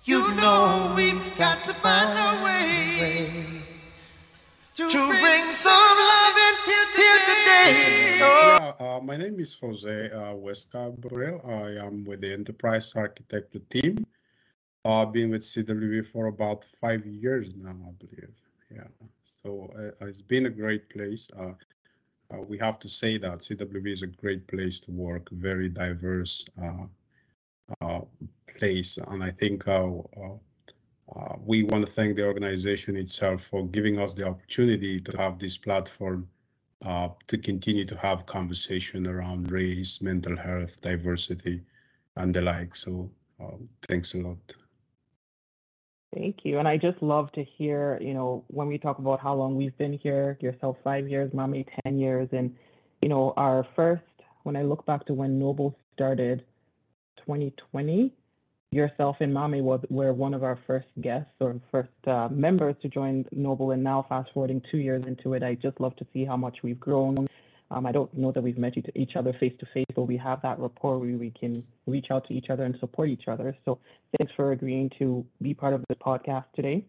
you 0.04 0.20
know 0.36 0.92
we've 0.94 1.38
got 1.38 1.58
to 1.64 1.72
find 1.74 2.18
a 2.18 2.44
way 2.44 3.64
to, 4.86 4.86
bring 4.86 5.52
some 5.52 5.72
love 5.74 6.36
in 6.36 6.54
here 6.66 7.18
today. 7.26 7.97
Yeah, 8.18 8.72
uh, 8.80 9.00
my 9.00 9.16
name 9.16 9.38
is 9.38 9.54
Jose 9.54 10.10
uh, 10.10 10.34
West 10.34 10.72
Cabrera. 10.72 11.38
I 11.46 11.86
am 11.86 12.04
with 12.04 12.20
the 12.20 12.32
Enterprise 12.32 12.92
Architecture 12.96 13.60
team. 13.70 14.04
I've 14.84 15.12
been 15.12 15.30
with 15.30 15.42
CWB 15.42 16.04
for 16.04 16.26
about 16.26 16.66
five 16.80 17.06
years 17.06 17.54
now, 17.54 17.76
I 17.86 17.92
believe. 18.04 18.34
Yeah, 18.74 18.88
so 19.24 19.72
uh, 19.78 20.06
it's 20.06 20.20
been 20.20 20.46
a 20.46 20.50
great 20.50 20.90
place. 20.90 21.30
Uh, 21.38 21.52
uh, 22.32 22.42
we 22.42 22.58
have 22.58 22.80
to 22.80 22.88
say 22.88 23.18
that 23.18 23.38
CWB 23.38 23.92
is 23.92 24.02
a 24.02 24.08
great 24.08 24.48
place 24.48 24.80
to 24.80 24.90
work, 24.90 25.30
very 25.30 25.68
diverse 25.68 26.44
uh, 26.60 26.86
uh, 27.80 28.00
place, 28.58 28.98
and 29.08 29.22
I 29.22 29.30
think 29.30 29.68
uh, 29.68 29.90
we 31.44 31.62
want 31.62 31.86
to 31.86 31.92
thank 31.92 32.16
the 32.16 32.26
organization 32.26 32.96
itself 32.96 33.44
for 33.44 33.64
giving 33.68 34.00
us 34.00 34.12
the 34.12 34.26
opportunity 34.26 35.00
to 35.00 35.16
have 35.16 35.38
this 35.38 35.56
platform 35.56 36.28
Uh, 36.84 37.08
to 37.26 37.36
continue 37.36 37.84
to 37.84 37.96
have 37.96 38.24
conversation 38.24 39.08
around 39.08 39.50
race, 39.50 40.00
mental 40.00 40.36
health, 40.36 40.80
diversity, 40.80 41.60
and 42.14 42.32
the 42.32 42.40
like. 42.40 42.76
So 42.76 43.10
um, 43.40 43.68
thanks 43.88 44.14
a 44.14 44.18
lot. 44.18 44.54
Thank 46.14 46.44
you. 46.44 46.60
And 46.60 46.68
I 46.68 46.76
just 46.76 47.02
love 47.02 47.32
to 47.32 47.42
hear, 47.42 47.98
you 48.00 48.14
know, 48.14 48.44
when 48.46 48.68
we 48.68 48.78
talk 48.78 49.00
about 49.00 49.18
how 49.20 49.34
long 49.34 49.56
we've 49.56 49.76
been 49.76 49.92
here, 49.92 50.38
yourself 50.40 50.76
five 50.84 51.08
years, 51.08 51.32
Mami 51.32 51.66
10 51.84 51.98
years. 51.98 52.28
And, 52.30 52.54
you 53.02 53.08
know, 53.08 53.34
our 53.36 53.66
first, 53.74 54.02
when 54.44 54.54
I 54.54 54.62
look 54.62 54.86
back 54.86 55.04
to 55.06 55.14
when 55.14 55.36
Noble 55.38 55.76
started 55.94 56.44
2020, 57.18 58.12
yourself 58.70 59.16
and 59.20 59.32
Mami 59.32 59.62
were 59.62 60.12
one 60.12 60.34
of 60.34 60.44
our 60.44 60.58
first 60.66 60.88
guests 61.00 61.32
or 61.40 61.58
first 61.70 61.88
uh, 62.06 62.28
members 62.30 62.76
to 62.82 62.88
join 62.88 63.24
Noble. 63.32 63.70
And 63.70 63.82
now, 63.82 64.04
fast 64.08 64.30
forwarding 64.34 64.62
two 64.70 64.78
years 64.78 65.04
into 65.06 65.34
it, 65.34 65.42
I 65.42 65.54
just 65.54 65.80
love 65.80 65.96
to 65.96 66.06
see 66.12 66.24
how 66.24 66.36
much 66.36 66.58
we've 66.62 66.80
grown 66.80 67.26
um, 67.70 67.86
I 67.86 67.92
don't 67.92 68.12
know 68.16 68.32
that 68.32 68.42
we've 68.42 68.56
met 68.56 68.74
each 68.94 69.16
other 69.16 69.32
face 69.34 69.52
to 69.60 69.66
face, 69.74 69.86
but 69.94 70.04
we 70.04 70.16
have 70.16 70.40
that 70.42 70.58
rapport 70.58 70.98
where 70.98 71.16
we 71.16 71.30
can 71.30 71.62
reach 71.86 72.06
out 72.10 72.26
to 72.28 72.34
each 72.34 72.48
other 72.50 72.64
and 72.64 72.74
support 72.80 73.10
each 73.10 73.28
other. 73.28 73.54
So 73.64 73.78
thanks 74.16 74.32
for 74.34 74.52
agreeing 74.52 74.90
to 74.98 75.24
be 75.42 75.52
part 75.52 75.74
of 75.74 75.84
this 75.88 75.98
podcast 75.98 76.46
today. 76.56 76.84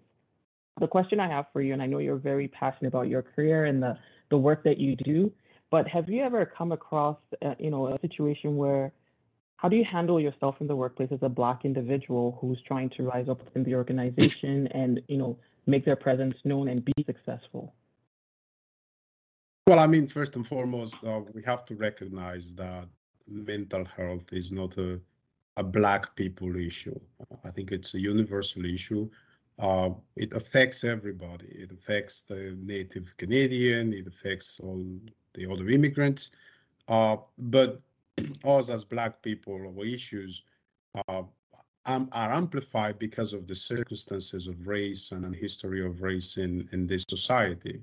The 0.80 0.88
question 0.88 1.20
I 1.20 1.28
have 1.28 1.48
for 1.52 1.62
you, 1.62 1.74
and 1.74 1.82
I 1.82 1.86
know 1.86 1.98
you're 1.98 2.15
very 2.15 2.48
passionate 2.48 2.88
about 2.88 3.10
your 3.10 3.22
career 3.22 3.65
and 3.65 3.84
the, 3.84 3.98
the 4.30 4.38
work 4.38 4.63
that 4.63 4.78
you 4.78 4.96
do, 4.96 5.32
but 5.70 5.88
have 5.89 6.10
you 6.10 6.24
ever 6.24 6.46
come 6.46 6.72
across, 6.72 7.18
uh, 7.46 7.56
you 7.60 7.70
know, 7.70 7.88
a 7.88 8.00
situation 8.00 8.56
where 8.56 8.94
how 9.62 9.67
do 9.67 9.76
you 9.76 9.84
handle 9.84 10.22
yourself 10.22 10.56
in 10.62 10.67
the 10.67 10.76
workplace 10.76 11.10
as 11.12 11.19
a 11.22 11.28
black 11.28 11.65
individual 11.65 12.38
who's 12.39 12.62
trying 12.65 12.89
to 12.91 13.04
rise 13.04 13.28
up 13.28 13.41
in 13.56 13.63
the 13.65 13.76
organization 13.76 14.67
and, 14.67 15.02
you 15.10 15.17
know, 15.17 15.38
make 15.67 15.84
their 15.84 15.98
presence 15.98 16.38
known 16.45 16.69
and 16.69 16.86
be 16.86 16.93
successful? 17.06 17.74
Well, 19.67 19.82
I 19.82 19.86
mean, 19.86 20.08
first 20.08 20.38
and 20.38 20.48
foremost, 20.48 20.95
uh, 21.06 21.19
we 21.34 21.41
have 21.43 21.65
to 21.65 21.76
recognize 21.76 22.56
that 22.56 22.88
mental 23.28 23.84
health 23.84 24.32
is 24.32 24.50
not 24.50 24.78
a, 24.78 24.98
a 25.58 25.63
black 25.63 26.15
people 26.15 26.56
issue. 26.56 26.98
I 27.43 27.52
think 27.52 27.74
it's 27.74 27.93
a 27.95 28.00
universal 28.00 28.63
issue. 28.63 29.10
Uh, 29.60 29.89
it 30.15 30.32
affects 30.32 30.86
everybody. 30.86 31.48
It 31.48 31.74
affects 31.74 32.22
the 32.22 32.58
native 32.62 33.13
Canadian. 33.17 33.91
It 33.91 34.08
affects 34.08 34.58
all 34.63 34.86
the 35.34 35.52
other 35.52 35.67
immigrants. 35.67 36.32
Uh, 36.88 37.17
but 37.38 37.82
us 38.44 38.70
as 38.70 38.84
Black 38.84 39.22
people, 39.22 39.56
our 39.56 39.86
issues 39.86 40.44
uh, 41.08 41.24
are 41.86 42.32
amplified 42.34 43.00
because 43.00 43.34
of 43.34 43.48
the 43.48 43.56
circumstances 43.56 44.48
of 44.48 44.68
race 44.68 45.12
and 45.12 45.24
the 45.24 45.38
history 45.38 45.84
of 45.84 46.02
race 46.02 46.38
in, 46.38 46.68
in 46.72 46.86
this 46.86 47.04
society. 47.10 47.82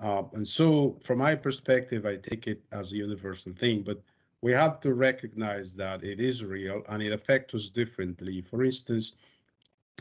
Uh, 0.00 0.22
and 0.34 0.46
so, 0.46 0.98
from 1.04 1.18
my 1.18 1.34
perspective, 1.34 2.06
I 2.06 2.16
take 2.16 2.46
it 2.46 2.62
as 2.72 2.92
a 2.92 2.96
universal 2.96 3.52
thing, 3.52 3.82
but 3.82 4.02
we 4.42 4.52
have 4.52 4.80
to 4.80 4.94
recognize 4.94 5.74
that 5.74 6.04
it 6.04 6.20
is 6.20 6.44
real 6.44 6.82
and 6.88 7.02
it 7.02 7.12
affects 7.12 7.54
us 7.54 7.68
differently. 7.68 8.42
For 8.42 8.62
instance, 8.62 9.12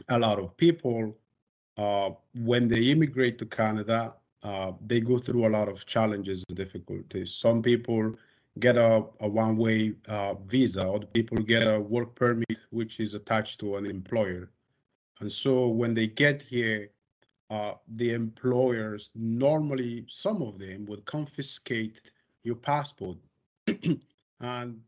a 0.09 0.19
lot 0.19 0.39
of 0.39 0.55
people, 0.57 1.17
uh, 1.77 2.11
when 2.35 2.67
they 2.67 2.83
immigrate 2.91 3.37
to 3.39 3.45
Canada, 3.45 4.15
uh, 4.43 4.73
they 4.85 4.99
go 4.99 5.17
through 5.17 5.47
a 5.47 5.49
lot 5.49 5.69
of 5.69 5.85
challenges 5.85 6.43
and 6.47 6.57
difficulties. 6.57 7.33
Some 7.33 7.61
people 7.61 8.15
get 8.59 8.77
a, 8.77 9.03
a 9.19 9.27
one-way 9.27 9.93
uh, 10.07 10.35
visa, 10.35 10.85
or 10.85 10.99
people 10.99 11.37
get 11.37 11.63
a 11.63 11.79
work 11.79 12.15
permit, 12.15 12.59
which 12.69 12.99
is 12.99 13.13
attached 13.13 13.59
to 13.59 13.75
an 13.75 13.85
employer. 13.85 14.49
And 15.19 15.31
so 15.31 15.67
when 15.67 15.93
they 15.93 16.07
get 16.07 16.41
here, 16.41 16.89
uh, 17.49 17.73
the 17.87 18.13
employers 18.13 19.11
normally, 19.15 20.05
some 20.07 20.41
of 20.41 20.57
them 20.57 20.85
would 20.85 21.05
confiscate 21.05 22.11
your 22.43 22.55
passport, 22.55 23.17
and 24.39 24.81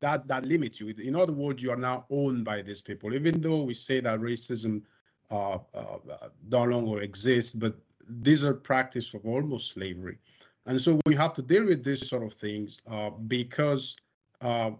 that 0.00 0.26
that 0.28 0.44
limits 0.44 0.80
you. 0.80 0.88
In 0.88 1.16
other 1.16 1.32
words, 1.32 1.62
you 1.62 1.70
are 1.70 1.76
now 1.76 2.06
owned 2.10 2.44
by 2.44 2.62
these 2.62 2.80
people. 2.80 3.14
Even 3.14 3.40
though 3.40 3.62
we 3.62 3.74
say 3.74 4.00
that 4.00 4.20
racism 4.20 4.82
uh, 5.30 5.58
uh, 5.74 5.98
no 6.48 6.64
longer 6.64 7.00
exists, 7.00 7.54
but 7.54 7.76
these 8.08 8.44
are 8.44 8.54
practice 8.54 9.12
of 9.14 9.26
almost 9.26 9.72
slavery. 9.72 10.18
And 10.66 10.80
so 10.80 10.98
we 11.06 11.14
have 11.14 11.32
to 11.34 11.42
deal 11.42 11.64
with 11.64 11.84
these 11.84 12.08
sort 12.08 12.24
of 12.24 12.32
things 12.32 12.80
uh, 12.90 13.10
because 13.10 13.96
uh, 14.40 14.72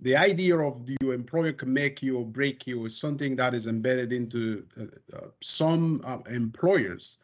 the 0.00 0.16
idea 0.16 0.58
of 0.58 0.88
your 1.00 1.14
employer 1.14 1.52
can 1.52 1.72
make 1.72 2.02
you 2.02 2.18
or 2.18 2.24
break 2.24 2.66
you 2.66 2.84
is 2.84 2.98
something 2.98 3.36
that 3.36 3.54
is 3.54 3.66
embedded 3.66 4.12
into 4.12 4.66
uh, 4.78 5.16
uh 5.16 5.28
some 5.40 6.00
uh, 6.04 6.18
employers. 6.28 7.18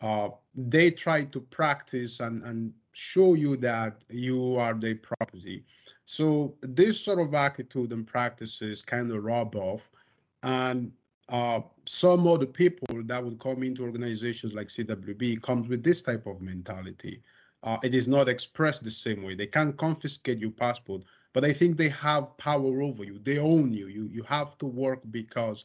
Uh, 0.00 0.30
they 0.54 0.90
try 0.90 1.24
to 1.24 1.40
practice 1.40 2.20
and, 2.20 2.42
and 2.42 2.72
show 2.92 3.34
you 3.34 3.56
that 3.56 4.02
you 4.10 4.56
are 4.56 4.74
their 4.74 4.96
property. 4.96 5.64
So 6.06 6.56
this 6.62 7.00
sort 7.00 7.20
of 7.20 7.32
attitude 7.34 7.92
and 7.92 8.06
practices 8.06 8.82
kind 8.82 9.10
of 9.10 9.22
rub 9.22 9.54
off. 9.54 9.88
And 10.42 10.92
uh, 11.28 11.60
some 11.86 12.26
other 12.26 12.46
people 12.46 13.02
that 13.04 13.22
would 13.22 13.38
come 13.38 13.62
into 13.62 13.82
organizations 13.82 14.54
like 14.54 14.68
CWB 14.68 15.42
comes 15.42 15.68
with 15.68 15.82
this 15.82 16.02
type 16.02 16.26
of 16.26 16.40
mentality. 16.42 17.22
Uh, 17.62 17.78
it 17.84 17.94
is 17.94 18.08
not 18.08 18.28
expressed 18.28 18.82
the 18.82 18.90
same 18.90 19.22
way. 19.22 19.34
They 19.34 19.46
can't 19.46 19.76
confiscate 19.76 20.38
your 20.38 20.50
passport, 20.50 21.02
but 21.32 21.44
I 21.44 21.52
think 21.52 21.76
they 21.76 21.88
have 21.90 22.36
power 22.36 22.82
over 22.82 23.04
you. 23.04 23.20
They 23.22 23.38
own 23.38 23.72
you. 23.72 23.86
You 23.86 24.08
you 24.12 24.22
have 24.24 24.58
to 24.58 24.66
work 24.66 25.00
because 25.10 25.64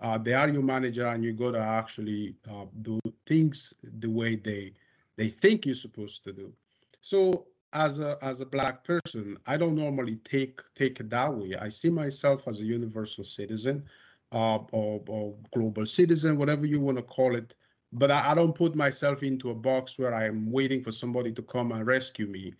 uh, 0.00 0.18
they 0.18 0.34
are 0.34 0.48
your 0.48 0.62
manager, 0.62 1.06
and 1.06 1.24
you 1.24 1.32
got 1.32 1.52
to 1.52 1.60
actually 1.60 2.36
uh, 2.50 2.66
do 2.82 3.00
things 3.26 3.72
the 3.98 4.10
way 4.10 4.36
they 4.36 4.74
they 5.16 5.30
think 5.30 5.64
you're 5.64 5.74
supposed 5.74 6.22
to 6.24 6.32
do. 6.32 6.52
So 7.00 7.46
as 7.72 7.98
a 7.98 8.18
as 8.20 8.42
a 8.42 8.46
black 8.46 8.84
person, 8.84 9.38
I 9.46 9.56
don't 9.56 9.74
normally 9.74 10.16
take 10.16 10.60
take 10.74 11.00
it 11.00 11.08
that 11.10 11.34
way. 11.34 11.56
I 11.56 11.70
see 11.70 11.88
myself 11.90 12.46
as 12.46 12.60
a 12.60 12.64
universal 12.64 13.24
citizen 13.24 13.86
uh, 14.32 14.58
or, 14.72 15.00
or, 15.08 15.34
global 15.54 15.86
citizen, 15.86 16.36
whatever 16.36 16.66
you 16.66 16.80
want 16.80 16.96
to 16.98 17.02
call 17.02 17.34
it. 17.34 17.54
But 17.92 18.10
I, 18.10 18.30
I, 18.30 18.34
don't 18.34 18.54
put 18.54 18.74
myself 18.76 19.22
into 19.22 19.50
a 19.50 19.54
box 19.54 19.98
where 19.98 20.14
I'm 20.14 20.50
waiting 20.50 20.82
for 20.82 20.92
somebody 20.92 21.32
to 21.32 21.42
come 21.42 21.72
and 21.72 21.86
rescue 21.86 22.26
me 22.26 22.52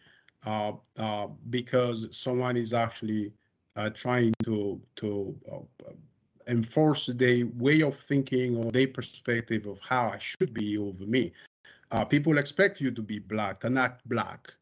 uh, 0.47 0.73
uh, 0.97 1.27
because 1.51 2.09
someone 2.17 2.57
is 2.57 2.73
actually 2.73 3.33
uh, 3.77 3.91
trying 3.91 4.33
to 4.45 4.81
to 4.97 5.37
uh, 5.53 5.93
enforce 6.47 7.07
their 7.07 7.45
way 7.59 7.83
of 7.83 7.99
thinking 7.99 8.57
or 8.57 8.73
their 8.73 8.89
perspective 8.89 9.67
of 9.67 9.79
how 9.81 10.09
I 10.09 10.19
should 10.19 10.55
be 10.55 10.79
over 10.79 11.05
me. 11.05 11.33
Uh, 11.91 12.05
people 12.05 12.39
expect 12.39 12.81
you 12.81 12.91
to 12.91 13.03
be 13.03 13.19
black 13.19 13.65
and 13.65 13.79
act 13.79 14.09
black. 14.09 14.53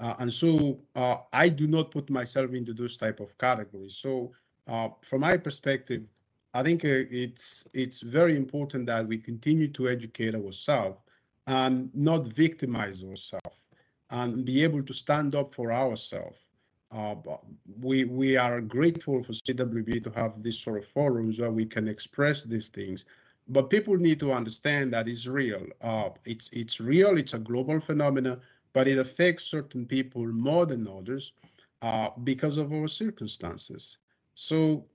and 0.00 0.32
so 0.32 0.80
I 1.32 1.48
do 1.48 1.66
not 1.66 1.90
put 1.92 2.10
myself 2.10 2.52
into 2.52 2.72
those 2.72 2.96
type 2.96 3.20
of 3.20 3.36
categories. 3.38 3.94
So 3.94 4.32
from 5.02 5.20
my 5.20 5.36
perspective, 5.36 6.02
I 6.54 6.62
think 6.62 6.84
uh, 6.84 7.04
it's 7.10 7.66
it's 7.74 8.00
very 8.00 8.36
important 8.36 8.86
that 8.86 9.06
we 9.06 9.18
continue 9.18 9.68
to 9.68 9.88
educate 9.88 10.34
ourselves 10.34 10.98
and 11.46 11.90
not 11.94 12.26
victimize 12.26 13.02
ourselves 13.04 13.58
and 14.10 14.44
be 14.44 14.62
able 14.64 14.82
to 14.82 14.92
stand 14.92 15.34
up 15.34 15.54
for 15.54 15.72
ourselves. 15.72 16.46
Uh, 16.90 17.16
we 17.80 18.04
we 18.04 18.36
are 18.36 18.60
grateful 18.62 19.22
for 19.22 19.32
CWB 19.32 20.02
to 20.04 20.10
have 20.12 20.42
these 20.42 20.58
sort 20.58 20.78
of 20.78 20.86
forums 20.86 21.38
where 21.38 21.50
we 21.52 21.66
can 21.66 21.86
express 21.86 22.44
these 22.44 22.68
things, 22.68 23.04
but 23.48 23.68
people 23.68 23.96
need 23.96 24.18
to 24.20 24.32
understand 24.32 24.92
that 24.94 25.06
it's 25.08 25.26
real. 25.26 25.66
Uh, 25.82 26.10
it's 26.24 26.48
it's 26.50 26.80
real. 26.80 27.18
It's 27.18 27.34
a 27.34 27.38
global 27.38 27.78
phenomenon, 27.80 28.40
but 28.72 28.88
it 28.88 28.98
affects 28.98 29.44
certain 29.44 29.84
people 29.84 30.26
more 30.26 30.64
than 30.64 30.88
others 30.88 31.32
uh, 31.82 32.08
because 32.24 32.56
of 32.56 32.72
our 32.72 32.88
circumstances. 32.88 33.98
So 34.34 34.86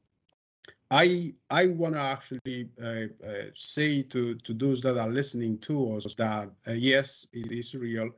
I 0.93 1.34
I 1.49 1.65
want 1.67 1.95
to 1.95 2.01
actually 2.01 2.69
uh, 2.79 3.27
uh, 3.27 3.49
say 3.56 4.03
to 4.03 4.36
to 4.36 4.53
those 4.53 4.79
that 4.82 4.95
are 4.95 5.10
listening 5.10 5.58
to 5.69 5.95
us 5.95 6.13
that 6.15 6.51
uh, 6.67 6.73
yes, 6.73 7.27
it 7.34 7.51
is 7.51 7.73
real, 7.73 8.12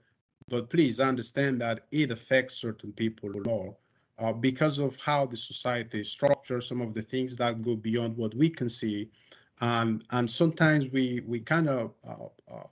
but 0.49 0.69
please 0.69 0.99
understand 0.99 1.61
that 1.61 1.85
it 1.91 2.11
affects 2.11 2.55
certain 2.55 2.91
people 2.91 3.29
more 3.45 3.73
uh, 4.19 4.33
because 4.33 4.77
of 4.77 4.97
how 4.97 5.25
the 5.25 5.37
society 5.37 6.01
is 6.01 6.09
structured. 6.11 6.63
Some 6.63 6.81
of 6.81 6.93
the 6.93 7.01
things 7.01 7.37
that 7.37 7.61
go 7.61 7.77
beyond 7.77 8.17
what 8.17 8.35
we 8.35 8.49
can 8.49 8.67
see, 8.67 9.09
and 9.61 10.03
and 10.11 10.29
sometimes 10.29 10.89
we 10.89 11.21
we 11.25 11.39
kind 11.39 11.69
of. 11.69 11.93
Uh, 12.05 12.63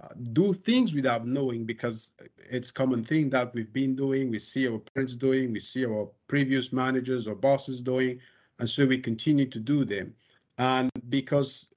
uh, 0.00 0.14
do 0.32 0.54
things 0.54 0.94
without 0.94 1.26
knowing 1.26 1.64
because 1.64 2.12
it's 2.48 2.70
common 2.70 3.02
thing 3.02 3.28
that 3.28 3.52
we've 3.52 3.72
been 3.72 3.96
doing 3.96 4.30
we 4.30 4.38
see 4.38 4.68
our 4.68 4.78
parents 4.78 5.16
doing 5.16 5.52
we 5.52 5.58
see 5.58 5.84
our 5.84 6.08
previous 6.28 6.72
managers 6.72 7.26
or 7.26 7.34
bosses 7.34 7.80
doing 7.80 8.20
and 8.58 8.68
so 8.68 8.86
we 8.86 8.98
continue 8.98 9.46
to 9.46 9.58
do 9.58 9.84
them. 9.84 10.14
And 10.58 10.90
because 11.08 11.68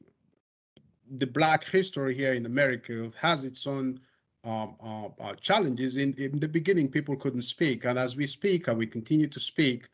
the 1.11 1.27
Black 1.27 1.63
history 1.63 2.15
here 2.15 2.33
in 2.33 2.45
America 2.45 3.11
has 3.19 3.43
its 3.43 3.67
own 3.67 3.99
um, 4.43 4.75
uh, 4.83 5.07
uh, 5.21 5.35
challenges. 5.35 5.97
In, 5.97 6.13
in 6.13 6.39
the 6.39 6.47
beginning, 6.47 6.89
people 6.89 7.15
couldn't 7.15 7.43
speak, 7.43 7.85
and 7.85 7.99
as 7.99 8.15
we 8.15 8.25
speak 8.25 8.67
and 8.67 8.77
we 8.77 8.87
continue 8.87 9.27
to 9.27 9.39
speak, 9.39 9.87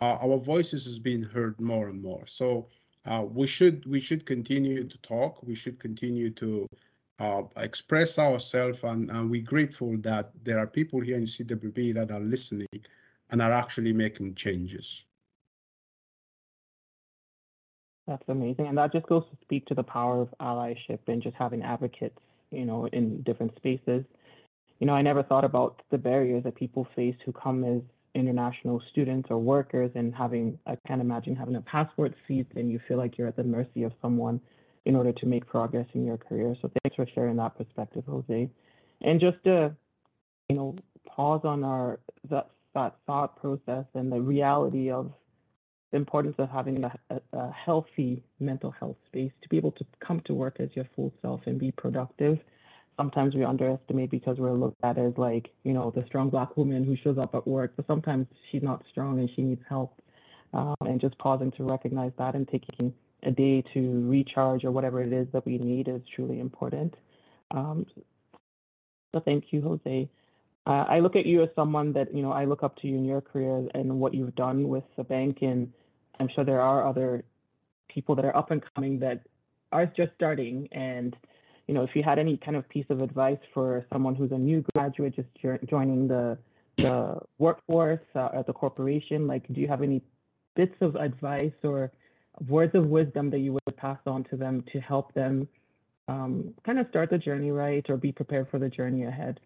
uh, 0.00 0.16
our 0.22 0.38
voices 0.38 0.86
is 0.86 0.98
being 0.98 1.22
heard 1.22 1.60
more 1.60 1.88
and 1.88 2.02
more. 2.02 2.26
So 2.26 2.68
uh, 3.04 3.24
we 3.28 3.46
should 3.46 3.84
we 3.86 4.00
should 4.00 4.24
continue 4.24 4.84
to 4.84 4.98
talk. 4.98 5.42
We 5.42 5.54
should 5.54 5.78
continue 5.78 6.30
to 6.30 6.66
uh, 7.18 7.42
express 7.58 8.18
ourselves, 8.18 8.82
and, 8.84 9.10
and 9.10 9.30
we're 9.30 9.42
grateful 9.42 9.98
that 9.98 10.30
there 10.42 10.58
are 10.58 10.66
people 10.66 11.00
here 11.00 11.16
in 11.16 11.24
CWB 11.24 11.92
that 11.94 12.10
are 12.10 12.20
listening 12.20 12.68
and 13.30 13.42
are 13.42 13.52
actually 13.52 13.92
making 13.92 14.34
changes. 14.34 15.04
That's 18.10 18.28
amazing. 18.28 18.66
And 18.66 18.76
that 18.76 18.92
just 18.92 19.06
goes 19.06 19.22
to 19.30 19.36
speak 19.42 19.66
to 19.66 19.74
the 19.74 19.84
power 19.84 20.20
of 20.20 20.34
allyship 20.40 20.98
and 21.06 21.22
just 21.22 21.36
having 21.36 21.62
advocates, 21.62 22.18
you 22.50 22.64
know, 22.64 22.86
in 22.86 23.22
different 23.22 23.54
spaces. 23.54 24.04
You 24.80 24.88
know, 24.88 24.94
I 24.94 25.00
never 25.00 25.22
thought 25.22 25.44
about 25.44 25.80
the 25.92 25.98
barriers 25.98 26.42
that 26.42 26.56
people 26.56 26.88
face 26.96 27.14
who 27.24 27.30
come 27.30 27.62
as 27.62 27.82
international 28.16 28.82
students 28.90 29.28
or 29.30 29.38
workers 29.38 29.92
and 29.94 30.12
having, 30.12 30.58
I 30.66 30.76
can't 30.88 31.00
imagine 31.00 31.36
having 31.36 31.54
a 31.54 31.60
passport 31.60 32.12
seized 32.26 32.48
and 32.56 32.68
you 32.68 32.80
feel 32.88 32.96
like 32.98 33.16
you're 33.16 33.28
at 33.28 33.36
the 33.36 33.44
mercy 33.44 33.84
of 33.84 33.92
someone 34.02 34.40
in 34.86 34.96
order 34.96 35.12
to 35.12 35.26
make 35.26 35.46
progress 35.46 35.86
in 35.94 36.04
your 36.04 36.16
career. 36.16 36.56
So 36.60 36.68
thanks 36.82 36.96
for 36.96 37.06
sharing 37.14 37.36
that 37.36 37.56
perspective, 37.56 38.02
Jose. 38.08 38.50
And 39.02 39.20
just 39.20 39.36
to, 39.44 39.72
you 40.48 40.56
know, 40.56 40.74
pause 41.06 41.42
on 41.44 41.62
our 41.62 42.00
that 42.28 42.50
that 42.74 42.96
thought 43.06 43.40
process 43.40 43.84
and 43.94 44.10
the 44.10 44.20
reality 44.20 44.90
of 44.90 45.12
the 45.90 45.96
importance 45.96 46.36
of 46.38 46.48
having 46.50 46.84
a, 46.84 46.98
a, 47.10 47.38
a, 47.38 47.52
healthy 47.52 48.22
mental 48.38 48.70
health 48.70 48.96
space 49.06 49.32
to 49.42 49.48
be 49.48 49.56
able 49.56 49.72
to 49.72 49.84
come 50.04 50.20
to 50.26 50.34
work 50.34 50.56
as 50.60 50.68
your 50.74 50.86
full 50.94 51.12
self 51.20 51.40
and 51.46 51.58
be 51.58 51.72
productive. 51.72 52.38
Sometimes 52.96 53.34
we 53.34 53.44
underestimate 53.44 54.10
because 54.10 54.36
we're 54.38 54.52
looked 54.52 54.82
at 54.84 54.98
as 54.98 55.12
like, 55.16 55.50
you 55.64 55.72
know, 55.72 55.90
the 55.94 56.04
strong 56.06 56.28
black 56.30 56.56
woman 56.56 56.84
who 56.84 56.96
shows 56.96 57.18
up 57.18 57.34
at 57.34 57.46
work, 57.46 57.72
but 57.76 57.86
sometimes 57.86 58.26
she's 58.50 58.62
not 58.62 58.84
strong 58.90 59.18
and 59.18 59.30
she 59.34 59.42
needs 59.42 59.62
help. 59.68 60.00
Um, 60.52 60.74
and 60.80 61.00
just 61.00 61.16
pausing 61.18 61.52
to 61.52 61.64
recognize 61.64 62.10
that 62.18 62.34
and 62.34 62.46
taking 62.48 62.92
a 63.22 63.30
day 63.30 63.62
to 63.72 64.08
recharge 64.08 64.64
or 64.64 64.72
whatever 64.72 65.00
it 65.02 65.12
is 65.12 65.28
that 65.32 65.46
we 65.46 65.58
need 65.58 65.86
is 65.88 66.00
truly 66.14 66.40
important. 66.40 66.94
Um, 67.52 67.86
so 69.14 69.20
thank 69.20 69.44
you, 69.52 69.62
Jose. 69.62 70.08
Uh, 70.66 70.84
I 70.88 71.00
look 71.00 71.16
at 71.16 71.26
you 71.26 71.42
as 71.42 71.48
someone 71.56 71.92
that 71.94 72.14
you 72.14 72.22
know 72.22 72.32
I 72.32 72.44
look 72.44 72.62
up 72.62 72.76
to 72.78 72.86
you 72.86 72.96
in 72.96 73.04
your 73.04 73.20
career 73.20 73.66
and 73.74 73.98
what 73.98 74.14
you've 74.14 74.34
done 74.34 74.68
with 74.68 74.84
the 74.96 75.04
bank, 75.04 75.38
and 75.42 75.72
I'm 76.18 76.28
sure 76.28 76.44
there 76.44 76.60
are 76.60 76.86
other 76.86 77.24
people 77.88 78.14
that 78.16 78.24
are 78.24 78.36
up 78.36 78.50
and 78.50 78.62
coming 78.74 78.98
that 79.00 79.22
are 79.72 79.86
just 79.86 80.12
starting. 80.14 80.68
And 80.72 81.16
you 81.66 81.74
know, 81.74 81.82
if 81.82 81.90
you 81.94 82.02
had 82.02 82.18
any 82.18 82.36
kind 82.36 82.56
of 82.56 82.68
piece 82.68 82.86
of 82.90 83.00
advice 83.00 83.38
for 83.54 83.86
someone 83.92 84.14
who's 84.14 84.32
a 84.32 84.38
new 84.38 84.64
graduate 84.74 85.14
just 85.16 85.28
joining 85.68 86.08
the 86.08 86.38
the 86.76 87.18
workforce 87.38 88.00
uh, 88.14 88.28
at 88.34 88.46
the 88.46 88.52
corporation? 88.52 89.26
Like, 89.26 89.46
do 89.52 89.60
you 89.60 89.68
have 89.68 89.82
any 89.82 90.02
bits 90.56 90.74
of 90.80 90.96
advice 90.96 91.52
or 91.62 91.92
words 92.48 92.74
of 92.74 92.86
wisdom 92.86 93.30
that 93.30 93.38
you 93.38 93.52
would 93.52 93.76
pass 93.76 93.98
on 94.06 94.24
to 94.24 94.36
them 94.36 94.64
to 94.72 94.80
help 94.80 95.12
them 95.14 95.48
um, 96.08 96.54
kind 96.64 96.78
of 96.78 96.86
start 96.88 97.10
the 97.10 97.18
journey 97.18 97.50
right 97.50 97.84
or 97.88 97.96
be 97.96 98.12
prepared 98.12 98.48
for 98.50 98.58
the 98.58 98.68
journey 98.68 99.04
ahead? 99.04 99.40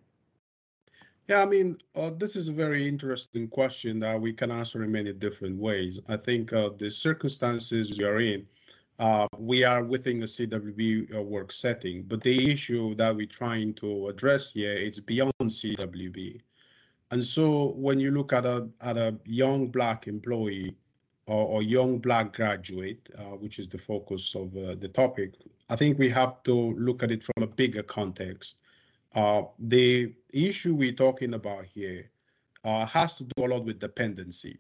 Yeah, 1.27 1.41
I 1.41 1.47
mean, 1.47 1.79
uh, 1.95 2.11
this 2.11 2.37
is 2.37 2.51
a 2.51 2.53
very 2.53 2.87
interesting 2.87 3.49
question 3.49 3.99
that 4.01 4.21
we 4.21 4.33
can 4.35 4.51
answer 4.51 4.83
in 4.83 4.93
many 4.93 5.13
different 5.15 5.59
ways. 5.59 5.99
I 6.07 6.19
think 6.19 6.53
uh, 6.53 6.71
the 6.77 6.91
circumstances 6.91 7.97
we 7.97 8.05
are 8.05 8.21
in, 8.21 8.47
uh, 8.99 9.27
we 9.39 9.65
are 9.65 9.83
within 9.83 10.23
a 10.23 10.27
CWB 10.27 11.17
uh, 11.17 11.23
work 11.23 11.51
setting, 11.51 12.03
but 12.03 12.23
the 12.23 12.53
issue 12.53 12.95
that 12.97 13.17
we're 13.17 13.27
trying 13.27 13.73
to 13.75 14.09
address 14.09 14.53
here 14.53 14.75
is 14.75 15.01
beyond 15.01 15.33
CWB. 15.41 16.43
And 17.11 17.25
so 17.25 17.73
when 17.77 17.99
you 17.99 18.11
look 18.11 18.35
at 18.35 18.45
a, 18.45 18.69
at 18.83 18.99
a 18.99 19.17
young 19.25 19.69
Black 19.69 20.07
employee 20.07 20.77
or, 21.27 21.47
or 21.47 21.63
young 21.63 22.01
Black 22.01 22.35
graduate, 22.35 23.09
uh, 23.19 23.37
which 23.37 23.59
is 23.59 23.67
the 23.67 23.79
focus 23.79 24.35
of 24.35 24.55
uh, 24.57 24.75
the 24.75 24.89
topic, 24.89 25.33
I 25.71 25.77
think 25.77 25.99
we 25.99 26.11
have 26.11 26.43
to 26.43 26.75
look 26.75 27.03
at 27.03 27.11
it 27.11 27.23
from 27.23 27.43
a 27.45 27.47
bigger 27.47 27.83
context. 27.83 28.59
Uh, 29.15 29.43
the 29.59 30.13
issue 30.33 30.75
we're 30.75 30.93
talking 30.93 31.35
about 31.35 31.65
here 31.65 32.11
uh, 32.65 32.85
has 32.87 33.15
to 33.17 33.25
do 33.25 33.45
a 33.45 33.47
lot 33.47 33.65
with 33.65 33.79
dependency. 33.79 34.59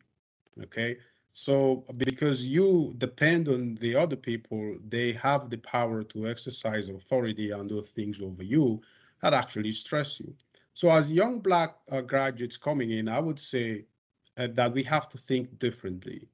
Okay. 0.62 0.98
So, 1.32 1.84
because 1.96 2.46
you 2.46 2.94
depend 2.98 3.48
on 3.48 3.74
the 3.80 3.96
other 3.96 4.14
people, 4.14 4.76
they 4.88 5.12
have 5.14 5.50
the 5.50 5.58
power 5.58 6.04
to 6.04 6.28
exercise 6.28 6.88
authority 6.88 7.50
and 7.50 7.68
do 7.68 7.82
things 7.82 8.20
over 8.20 8.44
you 8.44 8.80
that 9.20 9.34
actually 9.34 9.72
stress 9.72 10.20
you. 10.20 10.32
So, 10.74 10.90
as 10.90 11.10
young 11.10 11.40
Black 11.40 11.74
uh, 11.90 12.02
graduates 12.02 12.56
coming 12.56 12.90
in, 12.90 13.08
I 13.08 13.18
would 13.18 13.40
say 13.40 13.84
uh, 14.38 14.46
that 14.54 14.72
we 14.72 14.84
have 14.84 15.08
to 15.08 15.18
think 15.18 15.58
differently. 15.58 16.28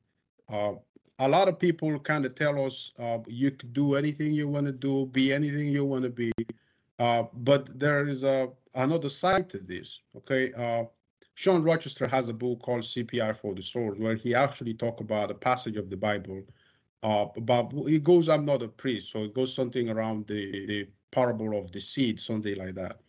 Uh, 0.51 0.73
a 1.19 1.29
lot 1.29 1.49
of 1.49 1.59
people 1.59 1.99
kind 1.99 2.27
of 2.27 2.35
tell 2.35 2.63
us 2.65 2.93
uh, 2.99 3.19
you 3.27 3.53
could 3.53 3.73
do 3.73 3.95
anything 3.95 4.35
you 4.35 4.49
want 4.49 4.67
to 4.67 4.73
do, 4.73 5.07
be 5.07 5.33
anything 5.33 5.69
you 5.69 5.87
want 5.87 6.03
to 6.05 6.11
be. 6.11 6.33
Uh, 7.01 7.25
but 7.33 7.79
there 7.81 8.07
is 8.07 8.25
a 8.25 8.51
another 8.75 9.09
side 9.09 9.49
to 9.49 9.59
this. 9.59 10.01
Okay, 10.19 10.53
uh, 10.53 10.85
Sean 11.35 11.63
Rochester 11.63 12.07
has 12.07 12.29
a 12.29 12.35
book 12.35 12.61
called 12.61 12.83
CPR 12.83 13.35
for 13.35 13.55
the 13.55 13.63
Soul, 13.63 13.95
where 13.97 14.15
he 14.15 14.35
actually 14.35 14.75
talk 14.75 15.01
about 15.01 15.31
a 15.31 15.35
passage 15.35 15.79
of 15.79 15.89
the 15.89 15.97
Bible. 15.97 16.43
Uh, 17.03 17.27
about 17.37 17.73
it 17.87 18.05
goes, 18.05 18.29
I'm 18.29 18.45
not 18.45 18.63
a 18.63 18.69
priest, 18.69 19.11
so 19.11 19.25
it 19.25 19.33
goes 19.33 19.55
something 19.55 19.89
around 19.89 20.27
the 20.27 20.67
the 20.67 20.89
parable 21.11 21.59
of 21.59 21.73
the 21.73 21.81
seed, 21.81 22.21
something 22.21 22.57
like 22.57 22.75
that. 22.75 23.01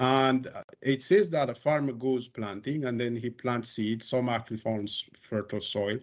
And 0.00 0.48
it 0.80 1.02
says 1.02 1.28
that 1.30 1.50
a 1.50 1.54
farmer 1.54 1.92
goes 1.92 2.28
planting, 2.28 2.86
and 2.86 2.98
then 2.98 3.14
he 3.14 3.28
plants 3.28 3.68
seeds. 3.68 4.08
Some 4.08 4.30
actually 4.30 4.56
forms 4.56 5.04
fertile 5.20 5.60
soil, 5.60 5.98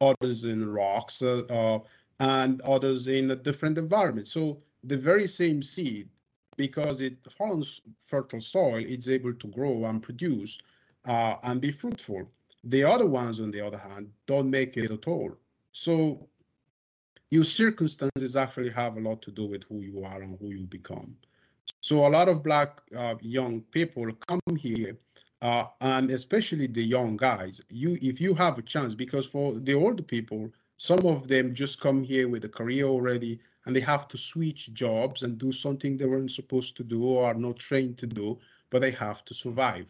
others 0.00 0.44
in 0.44 0.72
rocks, 0.72 1.20
uh, 1.20 1.42
uh, 1.50 1.80
and 2.20 2.62
others 2.62 3.08
in 3.08 3.30
a 3.30 3.36
different 3.36 3.76
environment. 3.76 4.26
So 4.26 4.62
the 4.84 4.96
very 4.96 5.28
same 5.28 5.62
seed 5.62 6.08
because 6.58 7.00
it 7.00 7.16
follows 7.38 7.80
fertile 8.06 8.42
soil, 8.42 8.84
it's 8.86 9.08
able 9.08 9.32
to 9.32 9.46
grow 9.46 9.86
and 9.86 10.02
produce 10.02 10.58
uh, 11.06 11.36
and 11.44 11.62
be 11.62 11.70
fruitful. 11.70 12.28
The 12.64 12.84
other 12.84 13.06
ones, 13.06 13.40
on 13.40 13.50
the 13.50 13.64
other 13.66 13.78
hand, 13.78 14.10
don't 14.26 14.50
make 14.50 14.76
it 14.76 14.90
at 14.90 15.08
all. 15.08 15.32
So 15.72 16.28
your 17.30 17.44
circumstances 17.44 18.36
actually 18.36 18.70
have 18.70 18.96
a 18.96 19.00
lot 19.00 19.22
to 19.22 19.30
do 19.30 19.46
with 19.46 19.62
who 19.64 19.80
you 19.80 20.04
are 20.04 20.20
and 20.20 20.36
who 20.38 20.50
you 20.50 20.66
become. 20.66 21.16
So 21.80 22.06
a 22.06 22.08
lot 22.08 22.28
of 22.28 22.42
black 22.42 22.80
uh, 22.96 23.14
young 23.20 23.60
people 23.70 24.10
come 24.26 24.56
here, 24.56 24.98
uh, 25.40 25.64
and 25.80 26.10
especially 26.10 26.66
the 26.66 26.82
young 26.82 27.16
guys. 27.16 27.62
You, 27.68 27.96
if 28.02 28.20
you 28.20 28.34
have 28.34 28.58
a 28.58 28.62
chance, 28.62 28.94
because 28.94 29.26
for 29.26 29.54
the 29.60 29.74
older 29.74 30.02
people, 30.02 30.50
some 30.76 31.06
of 31.06 31.28
them 31.28 31.54
just 31.54 31.80
come 31.80 32.02
here 32.02 32.28
with 32.28 32.44
a 32.44 32.48
career 32.48 32.86
already, 32.86 33.40
and 33.68 33.76
they 33.76 33.80
have 33.80 34.08
to 34.08 34.16
switch 34.16 34.72
jobs 34.72 35.22
and 35.22 35.36
do 35.36 35.52
something 35.52 35.98
they 35.98 36.06
weren't 36.06 36.32
supposed 36.32 36.74
to 36.78 36.82
do 36.82 37.04
or 37.04 37.26
are 37.26 37.34
not 37.34 37.58
trained 37.58 37.98
to 37.98 38.06
do, 38.06 38.38
but 38.70 38.80
they 38.80 38.90
have 38.90 39.22
to 39.26 39.34
survive. 39.34 39.86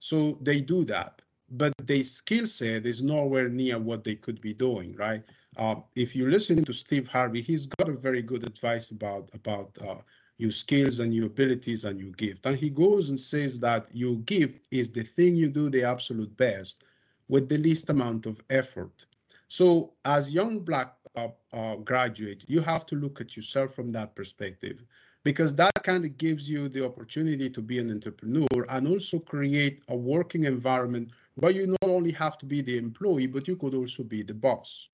So 0.00 0.38
they 0.42 0.60
do 0.60 0.84
that, 0.84 1.22
but 1.50 1.72
their 1.82 2.04
skill 2.04 2.46
set 2.46 2.84
is 2.84 3.02
nowhere 3.02 3.48
near 3.48 3.78
what 3.78 4.04
they 4.04 4.16
could 4.16 4.42
be 4.42 4.52
doing, 4.52 4.94
right? 4.96 5.22
Uh, 5.56 5.76
if 5.94 6.14
you 6.14 6.28
listen 6.28 6.62
to 6.62 6.74
Steve 6.74 7.08
Harvey, 7.08 7.40
he's 7.40 7.66
got 7.66 7.88
a 7.88 7.92
very 7.92 8.20
good 8.20 8.44
advice 8.46 8.90
about 8.90 9.30
about 9.32 9.70
uh, 9.80 9.96
your 10.36 10.50
skills 10.50 11.00
and 11.00 11.14
your 11.14 11.28
abilities 11.28 11.84
and 11.84 11.98
your 11.98 12.12
gift. 12.12 12.44
And 12.44 12.54
he 12.54 12.68
goes 12.68 13.08
and 13.08 13.18
says 13.18 13.58
that 13.60 13.86
your 13.94 14.16
gift 14.16 14.68
is 14.70 14.90
the 14.90 15.04
thing 15.04 15.36
you 15.36 15.48
do 15.48 15.70
the 15.70 15.84
absolute 15.84 16.36
best 16.36 16.84
with 17.28 17.48
the 17.48 17.56
least 17.56 17.88
amount 17.88 18.26
of 18.26 18.42
effort. 18.50 19.06
So, 19.48 19.94
as 20.04 20.34
young 20.34 20.60
black 20.60 20.92
uh, 21.16 21.28
uh, 21.52 21.76
graduate, 21.76 22.44
you 22.46 22.60
have 22.60 22.86
to 22.86 22.94
look 22.94 23.20
at 23.20 23.36
yourself 23.36 23.74
from 23.74 23.90
that 23.92 24.14
perspective 24.14 24.84
because 25.24 25.54
that 25.54 25.72
kind 25.82 26.04
of 26.04 26.16
gives 26.18 26.48
you 26.48 26.68
the 26.68 26.84
opportunity 26.84 27.50
to 27.50 27.60
be 27.60 27.78
an 27.78 27.90
entrepreneur 27.90 28.64
and 28.68 28.86
also 28.86 29.18
create 29.18 29.82
a 29.88 29.96
working 29.96 30.44
environment 30.44 31.10
where 31.34 31.50
you 31.50 31.66
not 31.66 31.90
only 31.90 32.12
have 32.12 32.38
to 32.38 32.46
be 32.46 32.60
the 32.62 32.78
employee, 32.78 33.26
but 33.26 33.48
you 33.48 33.56
could 33.56 33.74
also 33.74 34.02
be 34.02 34.22
the 34.22 34.34
boss. 34.34 34.88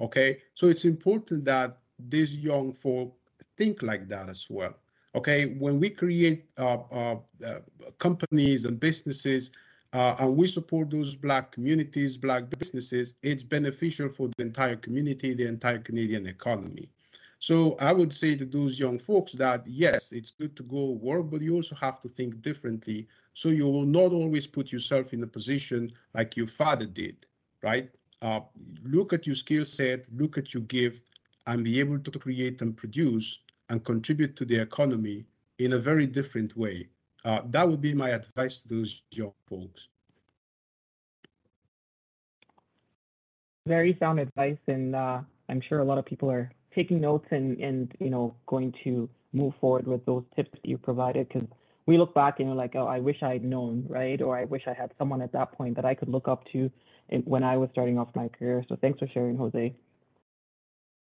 Okay, 0.00 0.38
so 0.54 0.68
it's 0.68 0.84
important 0.84 1.44
that 1.44 1.78
these 2.08 2.34
young 2.36 2.72
folk 2.72 3.14
think 3.56 3.82
like 3.82 4.08
that 4.08 4.28
as 4.28 4.46
well. 4.48 4.74
Okay, 5.14 5.54
when 5.58 5.78
we 5.78 5.90
create 5.90 6.50
uh, 6.58 6.78
uh, 6.90 7.16
uh 7.44 7.60
companies 7.98 8.64
and 8.64 8.80
businesses, 8.80 9.50
uh, 9.94 10.16
and 10.18 10.36
we 10.36 10.46
support 10.48 10.90
those 10.90 11.14
black 11.14 11.52
communities, 11.52 12.16
black 12.16 12.50
businesses, 12.58 13.14
it's 13.22 13.44
beneficial 13.44 14.08
for 14.08 14.28
the 14.36 14.42
entire 14.42 14.74
community, 14.74 15.34
the 15.34 15.46
entire 15.46 15.78
Canadian 15.78 16.26
economy. 16.26 16.90
So 17.38 17.76
I 17.78 17.92
would 17.92 18.12
say 18.12 18.36
to 18.36 18.44
those 18.44 18.80
young 18.80 18.98
folks 18.98 19.32
that 19.34 19.64
yes, 19.66 20.10
it's 20.10 20.32
good 20.32 20.56
to 20.56 20.64
go 20.64 20.90
work, 20.90 21.30
but 21.30 21.42
you 21.42 21.54
also 21.54 21.76
have 21.76 22.00
to 22.00 22.08
think 22.08 22.42
differently. 22.42 23.06
So 23.34 23.50
you 23.50 23.68
will 23.68 23.86
not 23.86 24.12
always 24.12 24.48
put 24.48 24.72
yourself 24.72 25.12
in 25.12 25.22
a 25.22 25.26
position 25.26 25.92
like 26.12 26.36
your 26.36 26.48
father 26.48 26.86
did, 26.86 27.26
right? 27.62 27.88
Uh, 28.20 28.40
look 28.82 29.12
at 29.12 29.26
your 29.26 29.36
skill 29.36 29.64
set, 29.64 30.06
look 30.16 30.38
at 30.38 30.54
your 30.54 30.62
gift, 30.64 31.10
and 31.46 31.62
be 31.62 31.78
able 31.78 31.98
to 32.00 32.18
create 32.18 32.62
and 32.62 32.76
produce 32.76 33.40
and 33.68 33.84
contribute 33.84 34.34
to 34.36 34.44
the 34.44 34.60
economy 34.60 35.24
in 35.58 35.74
a 35.74 35.78
very 35.78 36.06
different 36.06 36.56
way. 36.56 36.88
Uh, 37.24 37.40
that 37.46 37.68
would 37.68 37.80
be 37.80 37.94
my 37.94 38.10
advice 38.10 38.60
to 38.60 38.68
those 38.68 39.02
young 39.10 39.32
folks. 39.48 39.88
Very 43.66 43.96
sound 43.98 44.20
advice, 44.20 44.58
and 44.66 44.94
uh, 44.94 45.20
I'm 45.48 45.62
sure 45.66 45.78
a 45.78 45.84
lot 45.84 45.96
of 45.96 46.04
people 46.04 46.30
are 46.30 46.50
taking 46.74 47.00
notes 47.00 47.26
and 47.30 47.58
and 47.60 47.92
you 47.98 48.10
know 48.10 48.34
going 48.46 48.74
to 48.84 49.08
move 49.32 49.54
forward 49.60 49.86
with 49.86 50.04
those 50.04 50.24
tips 50.36 50.50
that 50.52 50.66
you 50.68 50.76
provided 50.76 51.28
because 51.28 51.48
we 51.86 51.98
look 51.98 52.14
back 52.14 52.38
and 52.38 52.48
you're 52.48 52.56
like, 52.56 52.74
oh, 52.76 52.86
I 52.86 52.98
wish 52.98 53.22
I 53.22 53.32
had 53.32 53.44
known, 53.44 53.84
right? 53.88 54.20
Or 54.22 54.38
I 54.38 54.44
wish 54.44 54.62
I 54.66 54.72
had 54.72 54.92
someone 54.98 55.20
at 55.20 55.32
that 55.32 55.52
point 55.52 55.76
that 55.76 55.84
I 55.84 55.94
could 55.94 56.08
look 56.08 56.28
up 56.28 56.44
to 56.52 56.70
when 57.24 57.42
I 57.42 57.56
was 57.56 57.68
starting 57.72 57.98
off 57.98 58.08
my 58.14 58.28
career. 58.28 58.64
So 58.68 58.76
thanks 58.80 58.98
for 58.98 59.08
sharing, 59.08 59.36
Jose. 59.36 59.74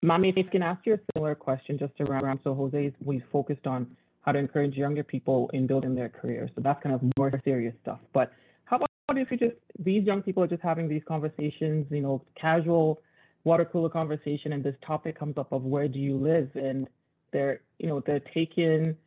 Mami, 0.03 0.29
if 0.29 0.37
you 0.37 0.43
can 0.43 0.63
ask 0.63 0.85
you 0.85 0.95
a 0.95 0.99
similar 1.15 1.35
question 1.35 1.77
just 1.77 1.93
around, 2.01 2.39
so 2.43 2.53
Jose, 2.53 2.93
we 3.03 3.23
focused 3.31 3.65
on 3.65 3.87
how 4.27 4.33
to 4.33 4.39
encourage 4.39 4.75
younger 4.75 5.03
people 5.03 5.49
in 5.53 5.65
building 5.65 5.95
their 5.95 6.09
careers. 6.09 6.51
So 6.53 6.61
that's 6.61 6.83
kind 6.83 6.93
of 6.93 7.01
more 7.17 7.31
serious 7.45 7.73
stuff. 7.81 7.99
But 8.11 8.33
how 8.65 8.75
about 8.75 8.87
if 9.15 9.31
you 9.31 9.37
just 9.37 9.55
these 9.79 10.03
young 10.03 10.21
people 10.21 10.43
are 10.43 10.47
just 10.47 10.61
having 10.61 10.89
these 10.89 11.01
conversations, 11.07 11.87
you 11.89 12.01
know, 12.01 12.21
casual 12.35 13.01
water 13.45 13.63
cooler 13.63 13.89
conversation, 13.89 14.51
and 14.51 14.61
this 14.61 14.75
topic 14.85 15.17
comes 15.17 15.37
up 15.37 15.53
of 15.53 15.63
where 15.63 15.87
do 15.87 15.97
you 15.97 16.17
live, 16.17 16.49
and 16.55 16.89
they're 17.31 17.61
you 17.79 17.87
know 17.87 18.03
they're 18.05 18.19
taken 18.19 18.97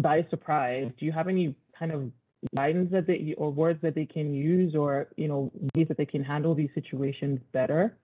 by 0.00 0.26
surprise. 0.28 0.92
Do 1.00 1.06
you 1.06 1.12
have 1.12 1.28
any 1.28 1.56
kind 1.78 1.90
of 1.90 2.12
guidance 2.54 2.92
that 2.92 3.06
they 3.06 3.34
or 3.38 3.50
words 3.50 3.80
that 3.80 3.94
they 3.94 4.04
can 4.04 4.34
use, 4.34 4.76
or 4.76 5.08
you 5.16 5.28
know 5.28 5.50
ways 5.74 5.88
that 5.88 5.96
they 5.96 6.06
can 6.06 6.22
handle 6.22 6.54
these 6.54 6.70
situations 6.74 7.40
better? 7.52 7.96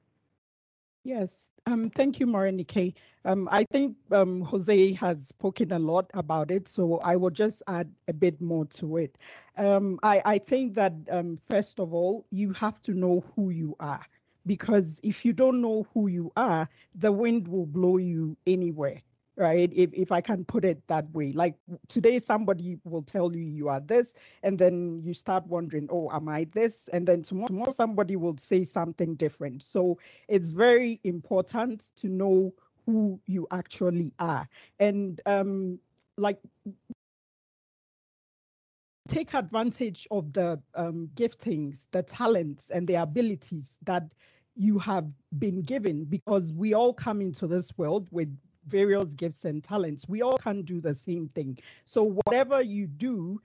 Yes, 1.05 1.51
um, 1.67 1.91
thank 1.91 2.19
you, 2.19 2.27
Morenike. 2.27 2.95
Um, 3.27 3.47
I 3.53 3.65
think 3.65 3.97
um, 4.11 4.41
Jose 4.41 4.93
has 4.95 5.29
spoken 5.29 5.71
a 5.73 5.79
lot 5.79 6.11
about 6.15 6.51
it, 6.51 6.67
so 6.67 6.99
I 6.99 7.17
will 7.17 7.31
just 7.31 7.63
add 7.69 7.93
a 8.09 8.13
bit 8.15 8.41
more 8.41 8.65
to 8.67 8.97
it. 8.97 9.19
Um, 9.59 9.99
I, 10.03 10.23
I 10.25 10.39
think 10.39 10.75
that 10.75 10.95
um, 11.11 11.37
first 11.51 11.79
of 11.79 11.93
all, 11.93 12.25
you 12.31 12.53
have 12.55 12.81
to 12.83 12.95
know 12.95 13.23
who 13.37 13.51
you 13.51 13.77
are, 13.81 14.03
because 14.47 14.99
if 15.03 15.25
you 15.27 15.35
don't 15.35 15.61
know 15.61 15.87
who 15.93 16.07
you 16.09 16.33
are, 16.37 16.69
the 16.95 17.13
wind 17.13 17.49
will 17.49 17.67
blow 17.67 17.99
you 17.99 18.37
anywhere 18.47 19.03
right? 19.37 19.71
If, 19.75 19.93
if 19.93 20.13
i 20.13 20.21
can 20.21 20.45
put 20.45 20.65
it 20.65 20.87
that 20.89 21.11
way. 21.13 21.33
Like 21.33 21.55
today 21.89 22.19
somebody 22.19 22.79
will 22.85 23.03
tell 23.03 23.35
you 23.35 23.45
you 23.45 23.69
are 23.69 23.81
this 23.81 24.15
and 24.43 24.59
then 24.59 25.01
you 25.03 25.15
start 25.15 25.47
wondering 25.47 25.89
oh 25.91 26.11
am 26.13 26.29
i 26.29 26.47
this? 26.53 26.89
And 26.93 27.07
then 27.07 27.23
tomorrow, 27.23 27.49
tomorrow 27.49 27.73
somebody 27.73 28.17
will 28.17 28.37
say 28.37 28.65
something 28.65 29.15
different. 29.17 29.63
So 29.63 29.99
it's 30.29 30.53
very 30.53 31.01
important 31.05 31.93
to 31.97 32.09
know 32.09 32.53
who 32.87 33.21
you 33.27 33.47
actually 33.51 34.13
are. 34.19 34.49
And 34.79 35.21
um 35.27 35.79
like 36.17 36.39
take 39.09 39.35
advantage 39.35 40.07
of 40.11 40.33
the 40.33 40.61
um, 40.75 41.11
giftings, 41.15 41.89
the 41.91 42.03
talents, 42.03 42.71
and 42.71 42.87
the 42.89 42.95
abilities 42.95 43.79
that 43.85 44.15
you 44.57 44.79
have 44.79 45.07
been 45.39 45.61
given 45.63 46.05
because 46.05 46.53
we 46.53 46.75
all 46.75 46.93
come 46.95 47.21
into 47.21 47.47
this 47.47 47.77
world 47.77 48.09
with 48.13 48.35
various 48.67 49.15
gifts 49.15 49.45
and 49.45 49.63
talents. 49.63 50.09
We 50.09 50.23
all 50.23 50.39
can 50.39 50.63
do 50.63 50.81
the 50.81 50.95
same 50.95 51.29
thing. 51.29 51.59
So, 51.85 52.17
whatever 52.25 52.63
you 52.63 52.87
do, 52.87 53.41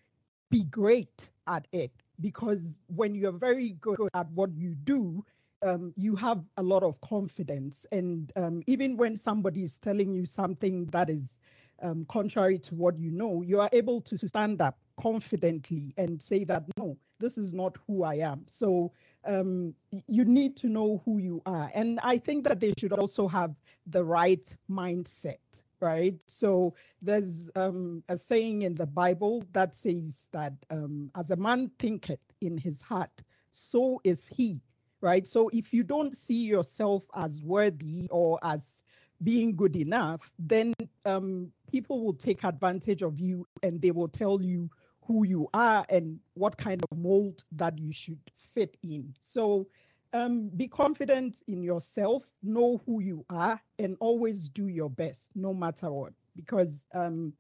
be 0.50 0.64
great 0.64 1.30
at 1.48 1.68
it 1.72 1.92
because 2.22 2.80
when 2.88 3.16
you're 3.16 3.32
very 3.32 3.72
good 3.82 4.10
at 4.14 4.30
what 4.32 4.54
you 4.56 4.76
do, 4.76 5.24
um, 5.62 5.94
you 5.96 6.16
have 6.16 6.44
a 6.58 6.64
lot 6.64 6.84
of 6.84 7.00
confidence. 7.02 7.86
And 7.92 8.32
um, 8.36 8.64
even 8.68 8.98
when 8.98 9.16
somebody 9.16 9.64
is 9.64 9.78
telling 9.78 10.14
you 10.14 10.26
something 10.26 10.86
that 10.88 11.10
is 11.10 11.40
um, 11.82 12.06
contrary 12.10 12.60
to 12.60 12.76
what 12.76 12.98
you 12.98 13.12
know, 13.12 13.42
you 13.42 13.60
are 13.60 13.70
able 13.74 14.02
to 14.02 14.18
stand 14.18 14.62
up 14.62 14.78
confidently 15.00 15.94
and 15.98 16.22
say 16.22 16.44
that, 16.46 16.64
no, 16.78 16.98
this 17.20 17.38
is 17.38 17.54
not 17.54 17.78
who 17.88 18.04
I 18.04 18.16
am. 18.16 18.44
So 18.48 18.92
um, 19.26 19.74
you 20.08 20.26
need 20.26 20.56
to 20.58 20.68
know 20.68 21.02
who 21.06 21.18
you 21.20 21.42
are. 21.46 21.72
And 21.74 22.00
I 22.04 22.18
think 22.18 22.48
that 22.48 22.60
they 22.60 22.74
should 22.80 22.94
also 22.94 23.28
have 23.28 23.56
the 23.88 24.04
right 24.04 24.56
mindset. 24.70 25.38
Right. 25.82 26.22
So 26.28 26.74
there's 27.02 27.50
um, 27.56 28.04
a 28.10 28.18
saying 28.18 28.64
in 28.64 28.76
the 28.76 28.86
Bible 28.86 29.46
that 29.54 29.74
says 29.74 30.28
that 30.34 30.52
um, 30.70 31.10
as 31.16 31.32
a 31.32 31.38
man 31.38 31.72
thinketh 31.80 32.20
in 32.42 32.58
his 32.58 32.82
heart, 32.82 33.22
so 33.52 34.02
is 34.04 34.28
he 34.28 34.60
right? 35.02 35.26
So 35.26 35.50
if 35.54 35.74
you 35.74 35.84
don't 35.84 36.14
see 36.14 36.46
yourself 36.46 37.06
as 37.16 37.42
worthy 37.42 38.08
or 38.12 38.40
as 38.44 38.84
being 39.24 39.56
good 39.56 39.76
enough, 39.76 40.30
then 40.40 40.74
um, 41.06 41.52
people 41.72 42.04
will 42.04 42.14
take 42.14 42.44
advantage 42.44 43.02
of 43.02 43.20
you 43.20 43.48
and 43.64 43.82
they 43.82 43.92
will 43.92 44.08
tell 44.08 44.42
you 44.42 44.70
who 45.10 45.26
you 45.26 45.50
are 45.56 45.84
and 45.90 46.20
what 46.36 46.56
kind 46.56 46.82
of 46.90 46.98
mold 46.98 47.44
that 47.52 47.78
you 47.80 47.92
should 47.92 48.20
fit 48.54 48.78
in. 48.84 49.12
So 49.20 49.68
um, 50.14 50.50
be 50.50 50.68
confident 50.68 51.42
in 51.48 51.64
yourself, 51.64 52.28
know 52.44 52.80
who 52.86 53.02
you 53.02 53.26
are, 53.32 53.60
and 53.80 53.98
always 54.00 54.48
do 54.50 54.68
your 54.68 54.90
best, 54.90 55.32
no 55.36 55.52
matter 55.52 55.92
what, 55.92 56.14
because 56.36 56.86
um, 56.94 57.34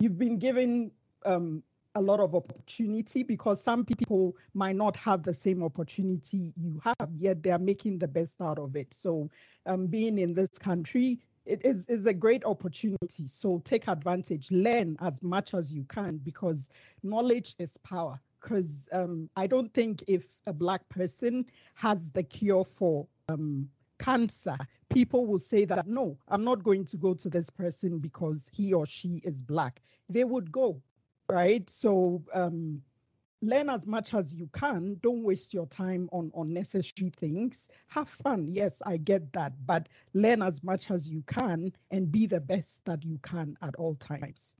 you've 0.00 0.18
been 0.18 0.36
given 0.36 0.90
um, 1.24 1.62
a 1.94 2.00
lot 2.00 2.18
of 2.18 2.34
opportunity 2.34 3.22
because 3.22 3.62
some 3.62 3.84
people 3.84 4.34
might 4.54 4.74
not 4.74 4.96
have 4.96 5.22
the 5.22 5.34
same 5.34 5.62
opportunity 5.62 6.52
you 6.56 6.80
have, 6.84 7.08
yet 7.18 7.40
they're 7.42 7.58
making 7.58 7.98
the 7.98 8.08
best 8.08 8.40
out 8.40 8.58
of 8.58 8.74
it. 8.74 8.92
So, 8.92 9.30
um, 9.66 9.86
being 9.86 10.18
in 10.18 10.34
this 10.34 10.58
country, 10.58 11.20
it 11.44 11.64
is, 11.64 11.86
is 11.86 12.06
a 12.06 12.14
great 12.14 12.44
opportunity. 12.44 13.26
So, 13.26 13.60
take 13.64 13.88
advantage, 13.88 14.50
learn 14.50 14.96
as 15.00 15.22
much 15.22 15.54
as 15.54 15.72
you 15.72 15.84
can 15.84 16.18
because 16.18 16.70
knowledge 17.02 17.54
is 17.58 17.76
power. 17.78 18.20
Because 18.40 18.88
um, 18.92 19.30
I 19.36 19.46
don't 19.46 19.72
think 19.72 20.02
if 20.08 20.26
a 20.46 20.52
Black 20.52 20.88
person 20.88 21.46
has 21.74 22.10
the 22.10 22.24
cure 22.24 22.64
for 22.64 23.06
um, 23.28 23.68
cancer, 24.00 24.56
people 24.90 25.26
will 25.26 25.38
say 25.38 25.64
that, 25.64 25.86
no, 25.86 26.18
I'm 26.26 26.42
not 26.42 26.64
going 26.64 26.84
to 26.86 26.96
go 26.96 27.14
to 27.14 27.30
this 27.30 27.50
person 27.50 27.98
because 27.98 28.50
he 28.52 28.72
or 28.72 28.84
she 28.84 29.20
is 29.22 29.42
Black. 29.42 29.80
They 30.08 30.24
would 30.24 30.50
go 30.50 30.82
right? 31.28 31.68
So 31.68 32.22
um, 32.34 32.82
learn 33.42 33.68
as 33.68 33.86
much 33.86 34.14
as 34.14 34.34
you 34.34 34.48
can. 34.52 34.96
Don't 35.02 35.22
waste 35.22 35.52
your 35.52 35.66
time 35.66 36.08
on 36.12 36.30
unnecessary 36.36 37.10
things. 37.16 37.68
Have 37.88 38.08
fun. 38.08 38.46
Yes, 38.48 38.80
I 38.86 38.96
get 38.96 39.32
that, 39.34 39.52
but 39.66 39.88
learn 40.14 40.42
as 40.42 40.62
much 40.62 40.90
as 40.90 41.10
you 41.10 41.22
can 41.26 41.72
and 41.90 42.10
be 42.10 42.26
the 42.26 42.40
best 42.40 42.84
that 42.86 43.04
you 43.04 43.18
can 43.22 43.56
at 43.60 43.74
all 43.74 43.96
times. 43.96 44.54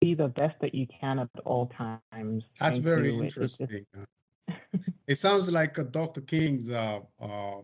Be 0.00 0.14
the 0.14 0.28
best 0.28 0.56
that 0.60 0.74
you 0.74 0.86
can 1.00 1.20
at 1.20 1.30
all 1.44 1.66
times. 1.66 2.44
That's 2.58 2.76
Thank 2.76 2.84
very 2.84 3.14
you. 3.14 3.22
Interesting. 3.22 3.86
it 5.06 5.14
sounds 5.14 5.50
like 5.50 5.78
uh, 5.78 5.84
Dr. 5.84 6.22
King's 6.22 6.70
uh, 6.70 7.00
uh, 7.20 7.58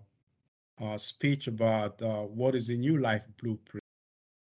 uh, 0.81 0.97
speech 0.97 1.49
about 1.49 2.01
uh, 2.01 2.23
what 2.23 2.55
is 2.55 2.71
a 2.71 2.77
new 2.77 2.99
life 2.99 3.27
blueprint. 3.43 3.83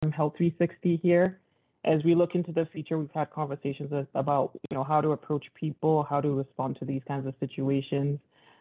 from 0.03 0.11
Health 0.11 0.35
360 0.37 0.97
here. 0.97 1.41
As 1.85 2.03
we 2.05 2.15
look 2.15 2.35
into 2.35 2.53
the 2.53 2.67
future, 2.67 2.99
we've 2.99 3.11
had 3.15 3.31
conversations 3.31 3.93
about 4.15 4.51
you 4.71 4.77
know 4.77 4.85
how 4.85 5.01
to 5.01 5.13
approach 5.13 5.47
people, 5.55 6.07
how 6.09 6.21
to 6.21 6.31
respond 6.31 6.79
to 6.81 6.85
these 6.85 7.03
kinds 7.07 7.27
of 7.27 7.35
situations, 7.39 8.19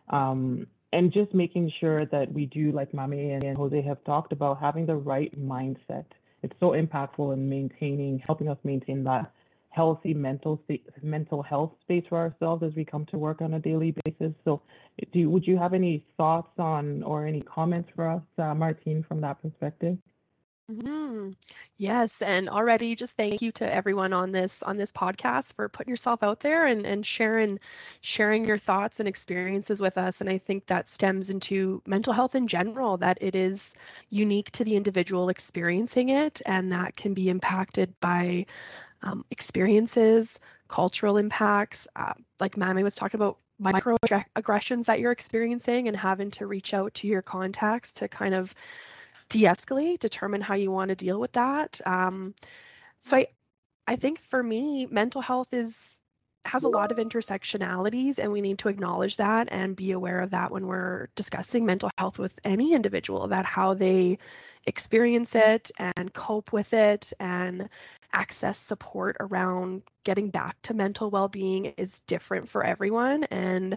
um, 0.10 0.68
and 0.94 1.12
just 1.12 1.34
making 1.34 1.72
sure 1.80 2.06
that 2.06 2.32
we 2.32 2.46
do, 2.46 2.72
like 2.72 2.92
Mami 2.92 3.34
and 3.44 3.58
Jose 3.58 3.82
have 3.82 4.04
talked 4.04 4.32
about, 4.32 4.60
having 4.60 4.86
the 4.86 4.96
right 4.96 5.34
mindset. 5.40 6.06
It's 6.44 6.54
so 6.60 6.72
impactful 6.72 7.34
in 7.34 7.50
maintaining, 7.50 8.20
helping 8.20 8.48
us 8.50 8.58
maintain 8.64 9.04
that 9.06 9.32
healthy 9.76 10.14
mental 10.14 10.62
state, 10.64 10.88
mental 11.04 11.44
health 11.44 11.72
space 11.82 12.06
for 12.08 12.18
ourselves 12.18 12.64
as 12.64 12.74
we 12.76 12.86
come 12.86 13.06
to 13.08 13.18
work 13.18 13.42
on 13.42 13.56
a 13.56 13.60
daily 13.60 13.94
basis. 14.06 14.34
So, 14.46 14.62
do 15.12 15.30
would 15.30 15.46
you 15.46 15.58
have 15.58 15.74
any 15.74 16.06
thoughts 16.18 16.52
on 16.58 17.04
or 17.04 17.28
any 17.28 17.42
comments 17.42 17.90
for 17.96 18.08
us, 18.08 18.22
uh, 18.38 18.54
Martine, 18.56 19.04
from 19.08 19.20
that 19.22 19.42
perspective? 19.42 19.98
Mhm. 20.72 21.36
Yes, 21.78 22.24
and 22.24 22.50
already 22.50 22.96
just 22.96 23.16
thank 23.16 23.40
you 23.44 23.52
to 23.54 23.72
everyone 23.72 24.14
on 24.14 24.32
this 24.32 24.64
on 24.64 24.78
this 24.78 24.92
podcast 24.92 25.54
for 25.54 25.70
putting 25.70 25.92
yourself 25.92 26.24
out 26.24 26.40
there 26.40 26.66
and 26.66 26.88
and 26.88 27.06
sharing 27.06 27.60
sharing 28.02 28.46
your 28.46 28.58
thoughts 28.58 29.00
and 29.00 29.08
experiences 29.08 29.80
with 29.80 29.96
us. 30.00 30.22
And 30.22 30.30
I 30.30 30.40
think 30.40 30.66
that 30.66 30.90
stems 30.90 31.30
into 31.30 31.84
mental 31.86 32.14
health 32.14 32.34
in 32.34 32.48
general 32.48 32.98
that 32.98 33.20
it 33.22 33.36
is 33.36 33.76
unique 34.10 34.50
to 34.54 34.64
the 34.64 34.76
individual 34.76 35.30
experiencing 35.30 36.10
it, 36.10 36.42
and 36.48 36.72
that 36.72 36.96
can 36.96 37.14
be 37.14 37.30
impacted 37.30 37.94
by 38.00 38.48
um, 39.04 39.24
experiences, 39.32 40.40
cultural 40.68 41.18
impacts, 41.18 41.88
uh, 41.96 42.14
like 42.40 42.56
Mami 42.56 42.84
was 42.84 42.96
talking 42.96 43.20
about 43.20 43.38
microaggressions 43.62 44.86
that 44.86 45.00
you're 45.00 45.12
experiencing 45.12 45.88
and 45.88 45.96
having 45.98 46.32
to 46.32 46.48
reach 46.48 46.74
out 46.74 46.94
to 46.96 47.08
your 47.08 47.22
contacts 47.22 47.94
to 47.94 48.08
kind 48.08 48.34
of 48.34 48.54
de-escalate 49.30 50.00
determine 50.00 50.42
how 50.42 50.56
you 50.56 50.72
want 50.72 50.90
to 50.90 50.96
deal 50.96 51.20
with 51.20 51.32
that 51.34 51.80
um, 51.86 52.34
so 53.02 53.18
i 53.18 53.26
i 53.88 53.96
think 53.96 54.20
for 54.20 54.42
me 54.42 54.86
mental 54.86 55.22
health 55.22 55.54
is 55.54 56.00
has 56.46 56.64
a 56.64 56.70
lot 56.70 56.92
of 56.92 56.98
intersectionalities 56.98 58.20
and 58.20 58.32
we 58.32 58.40
need 58.40 58.60
to 58.60 58.70
acknowledge 58.70 59.18
that 59.18 59.48
and 59.52 59.76
be 59.76 59.92
aware 59.92 60.20
of 60.20 60.30
that 60.30 60.52
when 60.52 60.68
we're 60.68 61.08
discussing 61.16 61.66
mental 61.66 61.90
health 61.98 62.20
with 62.20 62.40
any 62.44 62.74
individual 62.74 63.28
that 63.28 63.46
how 63.46 63.74
they 63.74 64.18
experience 64.68 65.34
it 65.36 65.72
and 65.80 66.14
cope 66.14 66.54
with 66.54 66.74
it 66.74 67.12
and 67.20 67.68
access 68.14 68.60
support 68.60 69.18
around 69.20 69.82
getting 70.04 70.30
back 70.30 70.56
to 70.62 70.74
mental 70.74 71.10
well-being 71.10 71.66
is 71.78 72.00
different 72.02 72.48
for 72.48 72.64
everyone 72.64 73.24
and 73.26 73.76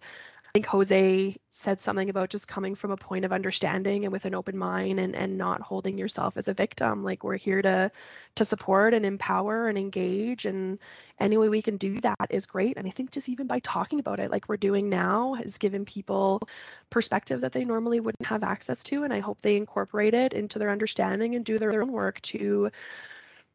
I 0.49 0.51
think 0.53 0.66
Jose 0.66 1.36
said 1.51 1.78
something 1.78 2.09
about 2.09 2.30
just 2.30 2.49
coming 2.49 2.74
from 2.74 2.90
a 2.90 2.96
point 2.96 3.26
of 3.26 3.32
understanding 3.34 4.05
and 4.05 4.12
with 4.12 4.24
an 4.24 4.34
open 4.34 4.57
mind 4.57 4.99
and, 4.99 5.14
and 5.14 5.36
not 5.36 5.61
holding 5.61 5.99
yourself 5.99 6.38
as 6.38 6.49
a 6.49 6.55
victim. 6.55 7.05
Like 7.05 7.22
we're 7.22 7.36
here 7.36 7.61
to 7.61 7.92
to 8.36 8.44
support 8.46 8.94
and 8.94 9.05
empower 9.05 9.68
and 9.68 9.76
engage 9.76 10.46
and 10.46 10.78
any 11.20 11.36
way 11.36 11.51
we 11.51 11.61
can 11.61 11.76
do 11.76 12.01
that 12.01 12.28
is 12.30 12.46
great. 12.46 12.78
And 12.78 12.86
I 12.86 12.90
think 12.90 13.11
just 13.11 13.28
even 13.28 13.46
by 13.46 13.59
talking 13.59 14.01
about 14.01 14.20
it 14.20 14.30
like 14.30 14.49
we're 14.49 14.57
doing 14.57 14.88
now 14.88 15.34
has 15.34 15.59
given 15.59 15.84
people 15.84 16.40
perspective 16.88 17.42
that 17.42 17.53
they 17.53 17.66
normally 17.66 18.01
wouldn't 18.01 18.26
have 18.28 18.42
access 18.42 18.82
to. 18.84 19.05
And 19.05 19.12
I 19.12 19.20
hope 19.20 19.42
they 19.42 19.59
incorporate 19.59 20.14
it 20.14 20.32
into 20.32 20.59
their 20.59 20.70
understanding 20.70 21.34
and 21.34 21.44
do 21.44 21.59
their 21.59 21.82
own 21.82 21.92
work 21.92 22.22
to 22.22 22.70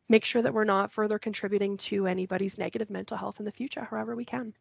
make 0.09 0.25
sure 0.25 0.43
that 0.43 0.53
we're 0.53 0.63
not 0.63 0.91
further 0.91 1.17
contributing 1.17 1.77
to 1.77 2.05
anybody's 2.05 2.59
negative 2.59 2.91
mental 2.91 3.17
health 3.17 3.39
in 3.39 3.45
the 3.45 3.51
future, 3.51 3.83
however 3.83 4.15
we 4.15 4.25
can. 4.25 4.53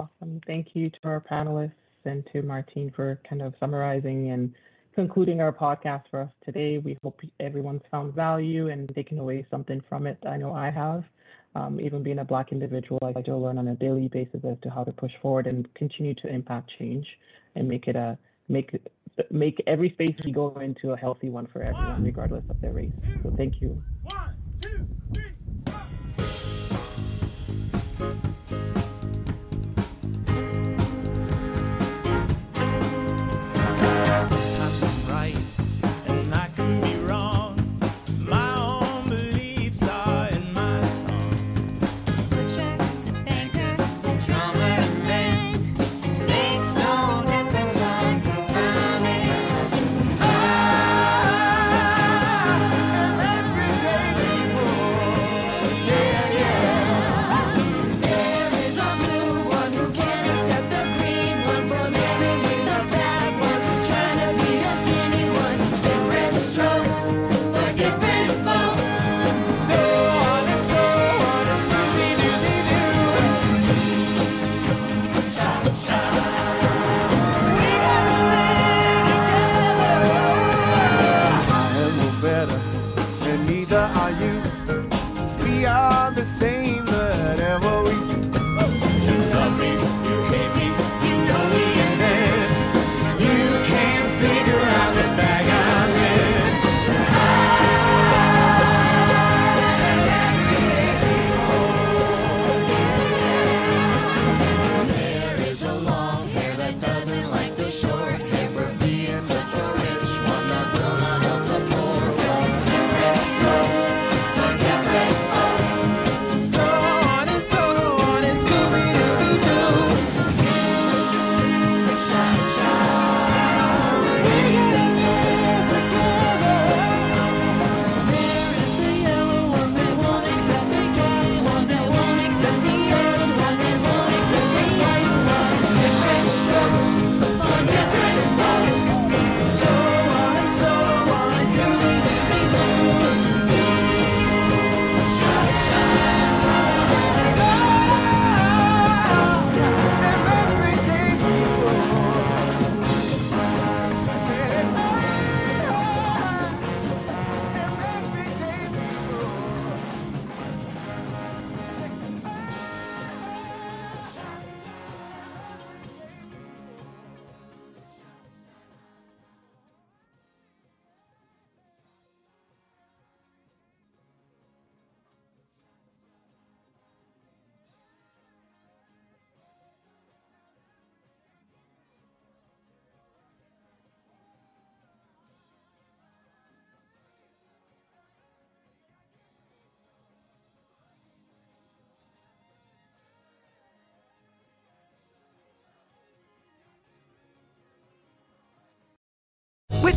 Awesome. 0.00 0.40
Thank 0.46 0.68
you 0.76 0.90
to 0.90 0.98
our 1.02 1.20
panelists 1.20 1.72
and 2.04 2.24
to 2.32 2.42
Martine 2.42 2.92
for 2.94 3.20
kind 3.28 3.42
of 3.42 3.54
summarizing 3.58 4.30
and 4.30 4.54
concluding 4.94 5.40
our 5.40 5.52
podcast 5.52 6.04
for 6.08 6.20
us 6.20 6.30
today. 6.44 6.78
We 6.78 6.96
hope 7.02 7.20
everyone's 7.40 7.82
found 7.90 8.14
value 8.14 8.68
and 8.68 8.88
taken 8.94 9.18
away 9.18 9.44
something 9.50 9.82
from 9.88 10.06
it. 10.06 10.16
I 10.24 10.36
know 10.36 10.52
I 10.52 10.70
have. 10.70 11.02
Um, 11.56 11.80
even 11.80 12.04
being 12.04 12.20
a 12.20 12.24
Black 12.24 12.52
individual, 12.52 13.00
I 13.02 13.20
do 13.20 13.34
learn 13.36 13.58
on 13.58 13.66
a 13.66 13.74
daily 13.74 14.06
basis 14.06 14.40
as 14.48 14.56
to 14.62 14.70
how 14.70 14.84
to 14.84 14.92
push 14.92 15.10
forward 15.20 15.48
and 15.48 15.66
continue 15.74 16.14
to 16.14 16.28
impact 16.28 16.70
change 16.78 17.06
and 17.56 17.66
make 17.66 17.88
it 17.88 17.96
a 17.96 18.16
make 18.48 18.80
make 19.32 19.60
every 19.66 19.90
space 19.90 20.14
we 20.24 20.30
go 20.30 20.56
into 20.60 20.92
a 20.92 20.96
healthy 20.96 21.28
one 21.28 21.48
for 21.48 21.60
everyone, 21.64 22.04
regardless 22.04 22.44
of 22.48 22.60
their 22.60 22.72
race. 22.72 22.92
So 23.24 23.34
thank 23.36 23.60
you. 23.60 23.82
Sometimes 27.98 28.27